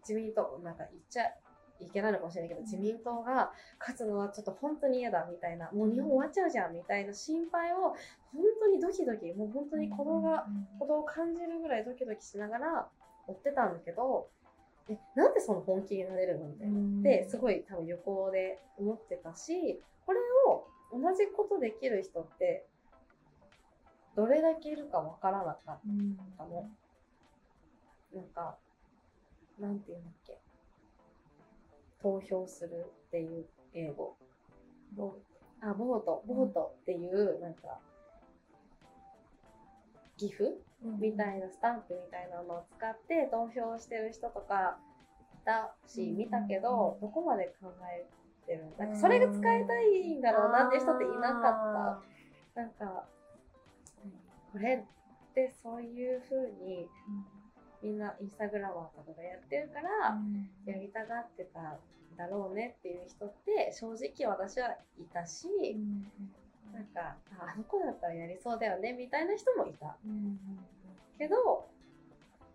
[0.00, 1.26] 自民党なんか言っちゃ
[1.78, 2.66] いけないのかもしれないけど、うん。
[2.66, 7.94] 自民党が勝つのはちょっと本当に嫌だみたいなもう日本終わっちゃうじゃんみたいな心配を
[8.32, 10.46] 本当にドキドキもう本当に子供が
[10.80, 12.88] 子供を感じるぐらいドキドキしながら
[13.28, 14.26] 追ってたんだけど
[14.88, 17.00] えなんでその本気になれるのみたいな。
[17.00, 22.66] ってすごい多分旅行で思ってたしこれを同じことできる人って
[24.16, 25.80] どれだけいるかわからなかっ
[26.38, 26.70] たの。
[28.14, 28.56] なんか、
[29.58, 30.38] なんていうんだっけ。
[32.00, 34.16] 投票するっていう英語。
[34.92, 35.16] ボ
[35.60, 37.80] あ、ボート、ボートっていう、なんか、
[40.16, 40.52] 岐阜
[41.00, 44.78] みたいなスタンプみたいなのを使って投票してる人とか
[45.34, 48.06] いたし、見たけど、どこまで考え
[48.46, 52.02] てるんだそれが使いたいんだろうなって人っていなかっ
[52.54, 52.60] た。
[52.60, 53.04] なんか、
[54.52, 56.88] これってそういう風に
[57.82, 60.16] みんなインスタグラマーとかがやってるから、
[60.66, 65.48] やりたがってたんだろうねっていう人って正直私はいたし、
[66.72, 69.96] なんかああの子だったらやりそうだよねみたいな人もいた
[71.18, 71.68] けど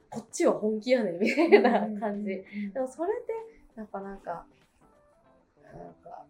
[0.09, 2.43] こっちは本気やねんみたいな感じ、
[2.73, 3.33] でもそれって
[3.75, 4.45] やっぱなんか
[5.63, 6.25] なんか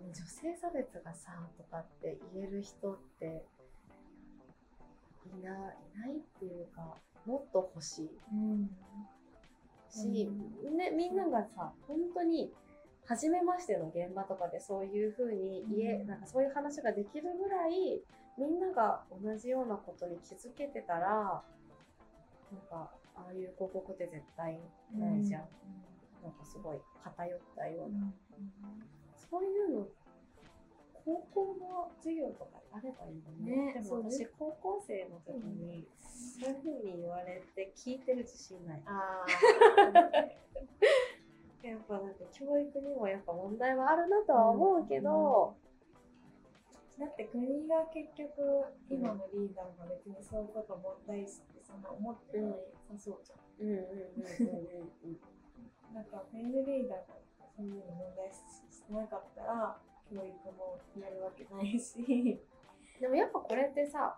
[0.00, 3.44] 女性差別がさとかって言える人って
[5.26, 5.54] いない
[5.98, 6.94] ないっていうか
[7.26, 8.10] もっと欲しい。
[9.90, 10.28] し、
[10.76, 12.52] ね、みんながさ本当に
[13.06, 16.06] 初めましての現場とかでそういう風に言え、うん。
[16.06, 18.02] なんかそういう話ができるぐらい
[18.38, 21.42] みんなが同じようなことに気づけてたら
[22.52, 24.58] なんかああいう広告って絶対
[24.94, 25.42] ないじゃん、
[26.22, 28.12] なんかすごい偏ったような、
[29.30, 29.86] そういうの
[31.04, 38.82] 高校の授業とかあればいいのねねでも私高校生の時にそういう風に言われて聞いてる自信ない。
[38.86, 39.24] あ
[41.62, 45.56] やっぱなんか教育にもやっぱ問題はあるなとは思うけど、
[46.98, 48.38] だって国が結局
[48.88, 52.74] 今のリーダーが別にそういうこと問題視ってそんな思ってない。
[52.86, 53.40] さそうじゃん。
[53.60, 55.18] うんうんうんうん
[55.94, 57.14] なんかフェンデリーダーが
[57.56, 59.78] そういうの問題視してなかったら
[60.10, 60.26] 教育
[60.56, 62.40] もやるわけないし。
[63.00, 64.16] でもやっぱこれってさ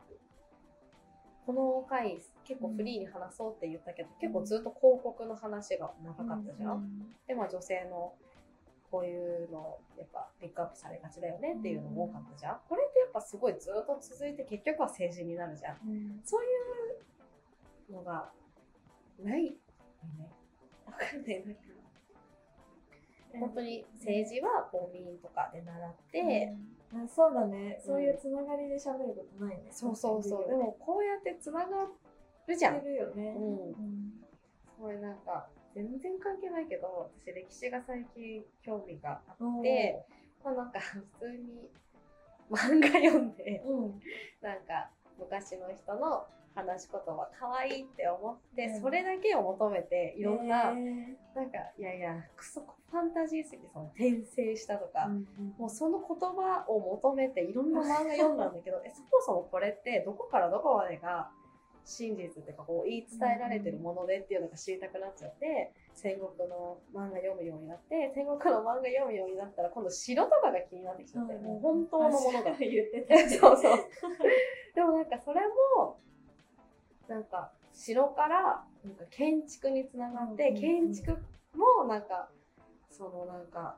[1.46, 8.14] この回結構フリーに話そうって言ったけど、結構ずっと広告の話が長かったじゃん、でまあ女性の
[8.96, 15.76] こういうのやっぱピックアップされがちだよねっていうのも多かったじゃん、これってやっぱすごいずっと続いて結局は政治になるじゃん。
[15.86, 16.20] うん。
[16.24, 16.46] そうい
[17.92, 18.32] うのが
[19.22, 19.52] ないよ
[20.16, 20.32] ね。
[20.86, 21.44] わかんない。
[21.44, 21.60] なんか
[23.38, 26.56] 本当に政治は公民とかで習って、
[26.94, 27.04] うん。
[27.04, 29.68] あそうだね、そういうつながりで喋ることないね。
[29.72, 30.48] そうそうそう。
[30.48, 31.86] ででもこうやってつなが
[32.46, 32.82] るじゃん。
[32.82, 33.36] るよね。
[33.36, 33.74] うん。
[34.80, 40.06] これなんか全然関係ないけど私歴史が最近興味があうんって、
[40.42, 41.68] まあなんか普通に
[42.50, 44.00] 漫画読んでうん、
[44.40, 46.24] なんか昔の人の
[46.54, 48.80] 話し言葉可愛いって思って、うん。
[48.80, 51.16] それだけを求めていろんな、へー。
[51.36, 55.26] なんかいやいやクソファンタジーすぎてその転生したとか、うん。
[55.58, 61.28] もうその言葉を求めていろんな漫画読んだんだけどえそもそもこれってどこからどこまでが
[61.86, 73.28] 真実っていうかこう言い伝えられてるものでっていうのが知りたくなっちゃって戦国の漫画読むようになって戦国の漫画読むようになったら今度城とかが気になってきちゃって、うんもう本当のものが言ってたね。
[73.38, 73.78] そうそう。
[74.74, 75.40] でもなんかそれ
[75.76, 75.96] も、
[77.06, 81.18] なんか城からなんか建築につながって、うん建築
[81.54, 82.28] もなんか、
[82.90, 83.76] そのなんか、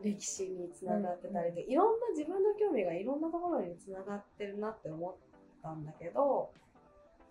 [0.00, 5.14] 歴史につながってたりで、いろんな自分の興味がいろんなところにつながってるなって思っ
[5.62, 6.52] たんだけど、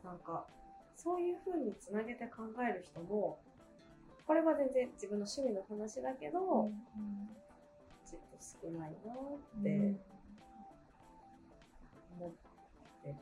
[0.08, 0.47] なんか、
[0.95, 3.39] そういう風につなげて考える人も
[4.26, 7.30] これは全然自分の趣味の話だけど、うん
[8.05, 9.18] ちょっと少ないなっ
[9.58, 9.99] うんて
[12.18, 12.32] 思っ
[13.03, 13.16] てる。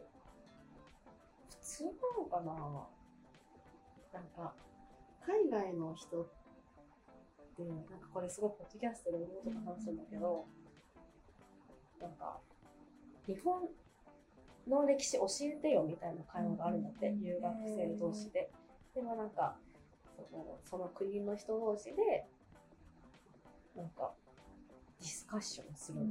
[1.49, 2.53] 普通なのかな？
[4.13, 4.53] なんか、
[5.25, 6.27] 海外の人っ
[7.57, 10.45] て、なんかこれすごいポッドキャストで妹と話すんだけど、
[11.99, 12.39] なんか、
[13.25, 13.67] 日本
[14.68, 18.49] の歴史教えてよみたいな会話があるんだって、うん留学生同士で。
[18.93, 19.55] でもなんか、
[20.16, 22.26] そのその国の人同士で、
[23.76, 24.11] なんか、
[24.99, 25.99] ディスカッションする。
[25.99, 26.05] の。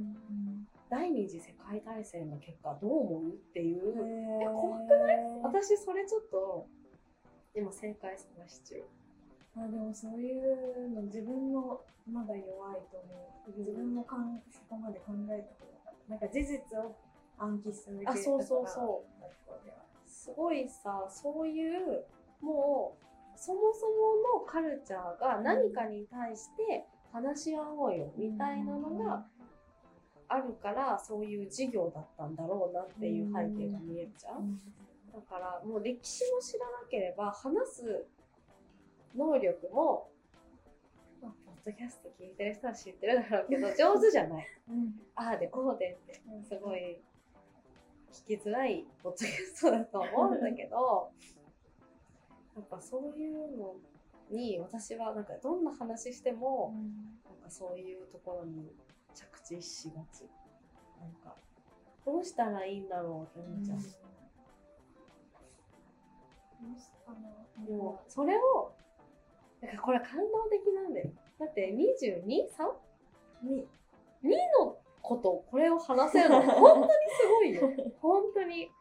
[0.89, 3.93] 第二次世界大戦の結果どう思うっていう、
[4.41, 5.17] え怖くない？
[5.43, 6.67] 私それちょっと
[7.55, 8.83] 今正解探し中
[9.57, 11.81] あでもそういうの自分も
[12.11, 16.95] まだ弱いと思う自分もかんそこまで考えたことなかったなんか事実を
[17.37, 19.15] 暗記するあそうそうそう。
[20.05, 22.05] すごいさそういう
[22.41, 23.05] もう
[23.37, 29.25] そもそものカルチャーが何かに対して話し合おうよみたいなのが
[30.27, 34.59] あるからそういう授業だったんだろうなっていう背景が見えるじゃん。
[35.13, 38.05] だからもう歴史も知らなければ話す
[39.15, 40.09] 能力も、
[41.21, 44.47] まあ、ポッドキャスト聞いてる人は知ってるだろうけど上手じゃない。
[44.69, 44.93] うん。
[45.15, 46.97] ああでこうでってすごい
[48.27, 51.11] 聞きづらいポッドキャストだと思うんだけど
[52.55, 53.75] やっぱそういうの
[54.31, 56.73] に私はなんかどんな話しても
[57.25, 58.71] なんかそういうところに
[59.13, 60.29] 着地しがち。
[60.99, 61.35] なんか
[62.05, 63.77] どうしたらいいんだろうって思っちゃう。
[67.67, 68.71] でも、それを、
[69.61, 71.09] なんかこれ感動的なんだよ。
[71.39, 72.25] だって 22?3?
[73.43, 73.67] に
[74.23, 76.91] 2のこと、これを話せるの、本当に
[77.21, 77.61] すごいよ。
[78.01, 78.71] 本当に。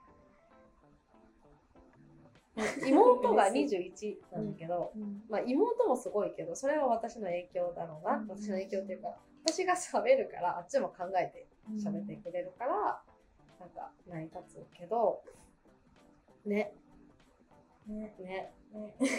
[2.86, 4.92] 妹が21なんだけど、
[5.28, 8.16] まあ妹もすごいけど、それは私の影響だろうな。
[8.16, 13.02] うん私の影響っていうか、私が喋るから、あっちも考えて喋ってくれるから、
[13.58, 15.22] なんか成り立つけど、
[16.46, 16.74] ね、
[17.86, 18.52] ねね。
[18.72, 19.10] ね 私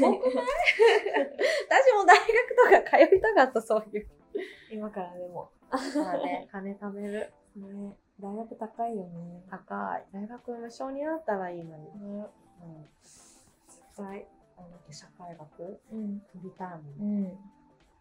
[1.93, 4.07] も大学とか通いたかった、そういう。
[4.75, 5.49] 今からでも。
[5.71, 7.31] まあね、金貯める。
[7.55, 7.95] ね。
[8.19, 9.43] 大学高いよね。
[9.49, 10.05] 高い。
[10.13, 11.83] 大学無償になったらいいのに。
[11.85, 11.89] ね。
[11.99, 12.85] うん。
[13.01, 16.19] 絶対、なんだっけ、社会学うん。
[16.31, 16.75] 取りたいも。
[16.99, 17.23] うん。
[17.23, 17.37] ん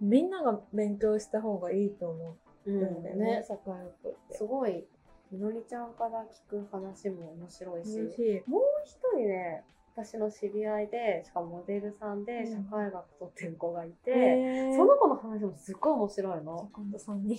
[0.00, 2.72] みんなが勉強した方がいいと思う。
[2.72, 3.02] うん。
[3.02, 3.44] だよね。
[3.46, 3.90] 社会学っ
[4.28, 4.34] て。
[4.36, 4.84] すごい、
[5.30, 8.50] みのりちゃんから聞く話も面白いし、嬉しい。
[8.50, 9.64] もう一人ね、
[9.96, 16.68] 私の知り合いで、しかもモデルさんでうん社会学取ってる子がいて、へーその子の話もすっごい面白いの。
[16.72, 17.36] 今度3人で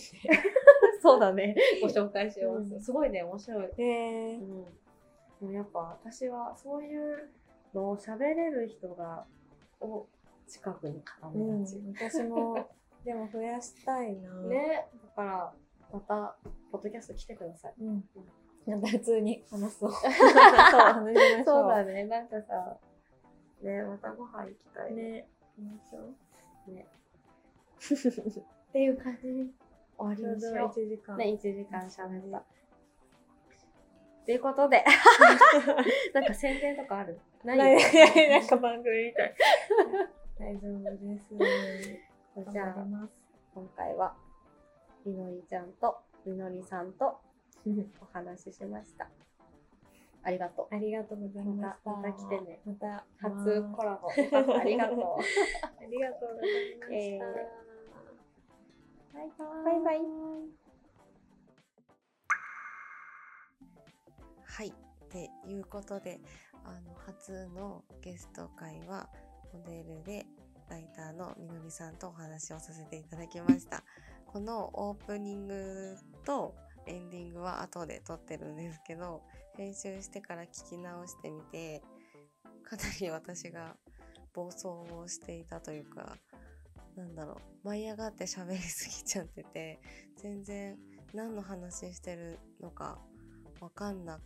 [1.01, 1.55] そうだね。
[1.81, 2.73] ご紹介します。
[2.73, 3.65] うんすごいね、面白い。
[3.65, 3.71] う
[4.43, 4.63] ん。
[4.65, 7.29] でもやっぱ私はそういう
[7.73, 9.25] のを喋れる人が、
[9.81, 10.07] を
[10.47, 11.81] 近くに固うんめがち。
[12.11, 12.69] 私も
[13.03, 14.87] でも増やしたいな ね。
[15.03, 15.53] だから、
[15.91, 16.35] また、
[16.71, 17.73] ポッドキャスト来てください。
[17.81, 18.09] うん
[18.65, 19.91] なんか普通に話そう。
[19.91, 21.43] そ う話しましょう。
[21.45, 22.03] そうだね。
[22.05, 22.77] なんかさ、
[23.61, 24.93] ね、またご飯行きたい。
[24.93, 25.27] ね。
[25.57, 25.99] 行きましょ
[26.67, 26.71] う。
[26.71, 26.87] ね。
[28.69, 29.27] っていう感じ。
[29.27, 29.51] に
[29.97, 31.15] 終わりちょうどにしよ1時間。
[31.15, 31.17] う。
[31.19, 32.43] ね、1時間喋った。
[34.25, 34.83] ということで、
[36.13, 37.19] なんか宣伝とかある？
[37.43, 39.35] ないなんか番組みたい。
[40.39, 41.35] 大丈夫です。
[42.51, 42.85] じゃあ
[43.53, 44.15] 今回は、
[45.05, 47.19] みのりちゃんとみのりさんと
[48.01, 49.09] お話ししました。
[50.23, 50.75] ありがとう。
[50.75, 54.09] ありがとうございましたまた来てねまた初コラボ。
[54.59, 54.97] ありがとう。
[54.97, 57.65] ありがとうございました、えー
[59.15, 59.99] バイバイバイバイ
[64.43, 64.67] はい。
[64.67, 64.71] っ
[65.09, 66.19] ていうことで、
[66.65, 69.09] あの、初のゲスト会は、
[69.53, 70.25] モデルで、
[70.69, 73.83] ライターのみのりさんとお話をさせていただきました。
[74.25, 75.95] このオープニング
[76.25, 76.55] と
[76.87, 79.21] エンディングは後で撮ってるんですけど、
[79.57, 81.81] 編集してから聞き直してみて、
[82.63, 83.75] かなり私が
[84.33, 86.17] 暴走をしていたというか、
[86.95, 89.79] なんだろう、舞い上がって喋りすぎちゃってて、
[90.17, 90.77] 全然
[91.13, 92.99] 何の話してるのか
[93.59, 94.19] わかんない。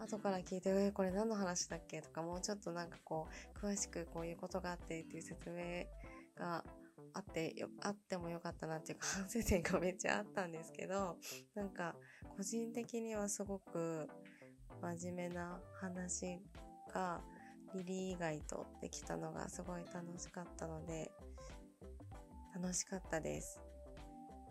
[0.00, 5.86] 後から聞いて、えーこれ何の話だっけとか、もうちょっとなんかこう、詳しくこういうことがあってっていう説明
[6.36, 6.64] が
[7.14, 11.16] あってよ、あってもよかったなっていうか、反省点がめっちゃあったんですけど、
[11.54, 11.94] なんか、
[12.36, 14.08] 個人的にはすごく
[14.80, 16.40] 真面目な話
[16.92, 17.20] が、
[17.74, 21.10] リリー以外とできたのがすごい楽しかったので、
[22.54, 23.60] 楽しかったです。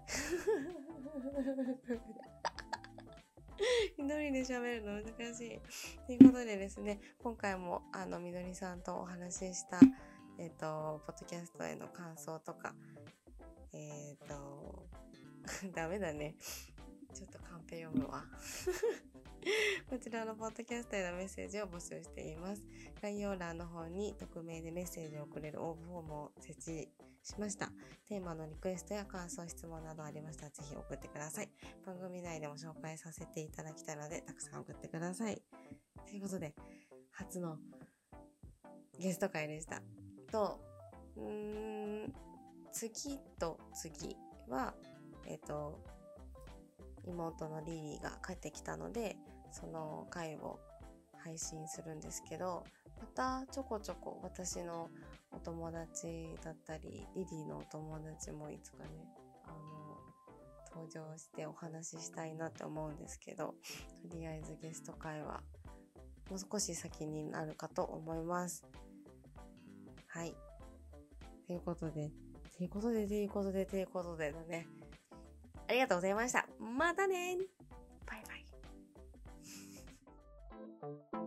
[3.98, 5.60] 一人で喋るの難しい。
[6.06, 9.80] ということでですね、今回もあの、みどりさんとお話しした
[10.40, 12.74] えっ、と、ポッドキャストへの感想とか、
[13.74, 14.88] えっ、と、
[15.74, 16.36] ダメだね。
[17.14, 18.24] ちょっとカンペ読むわ。
[19.90, 22.64] こちらのポッドキャストへのメッセージを募集しています。
[23.02, 26.92] 概要欄の方に匿名でメッセージを送れる応募フォームを設置
[27.24, 27.72] しました。
[28.08, 31.50] テーマのリクエストや感想、質問などありましたらぜひ送ってください。
[31.86, 35.42] 番組内でも紹介させていただきたいので、たくさん送ってください。
[36.06, 36.54] ということで、
[37.12, 37.58] 初の
[39.00, 39.82] ゲスト会でした。
[40.32, 40.60] と、
[41.16, 42.14] うん、
[42.72, 44.16] 次と次
[44.48, 44.74] は、
[45.26, 45.80] えっ、と、
[47.06, 49.18] 妹のリリーが帰ってきたので、
[49.52, 50.60] その回を
[51.18, 52.64] 配信するんですけど、
[53.00, 54.90] またちょこちょこ私の
[55.32, 58.90] お友達だったり、リリーのお友達もいつかね、
[59.46, 59.98] あの、
[60.74, 63.56] 登場してお話ししたいなって思うんですけど、
[64.10, 65.42] とりあえずゲスト会は
[66.30, 68.66] もう少し先になるかと思います。
[70.18, 70.34] はい。
[71.46, 72.10] ということで、
[72.58, 74.66] ということで、ということで、ということでだね。
[75.70, 76.48] ありがとうございました。
[76.60, 77.38] またね
[78.08, 78.36] バイバ
[81.22, 81.27] イ。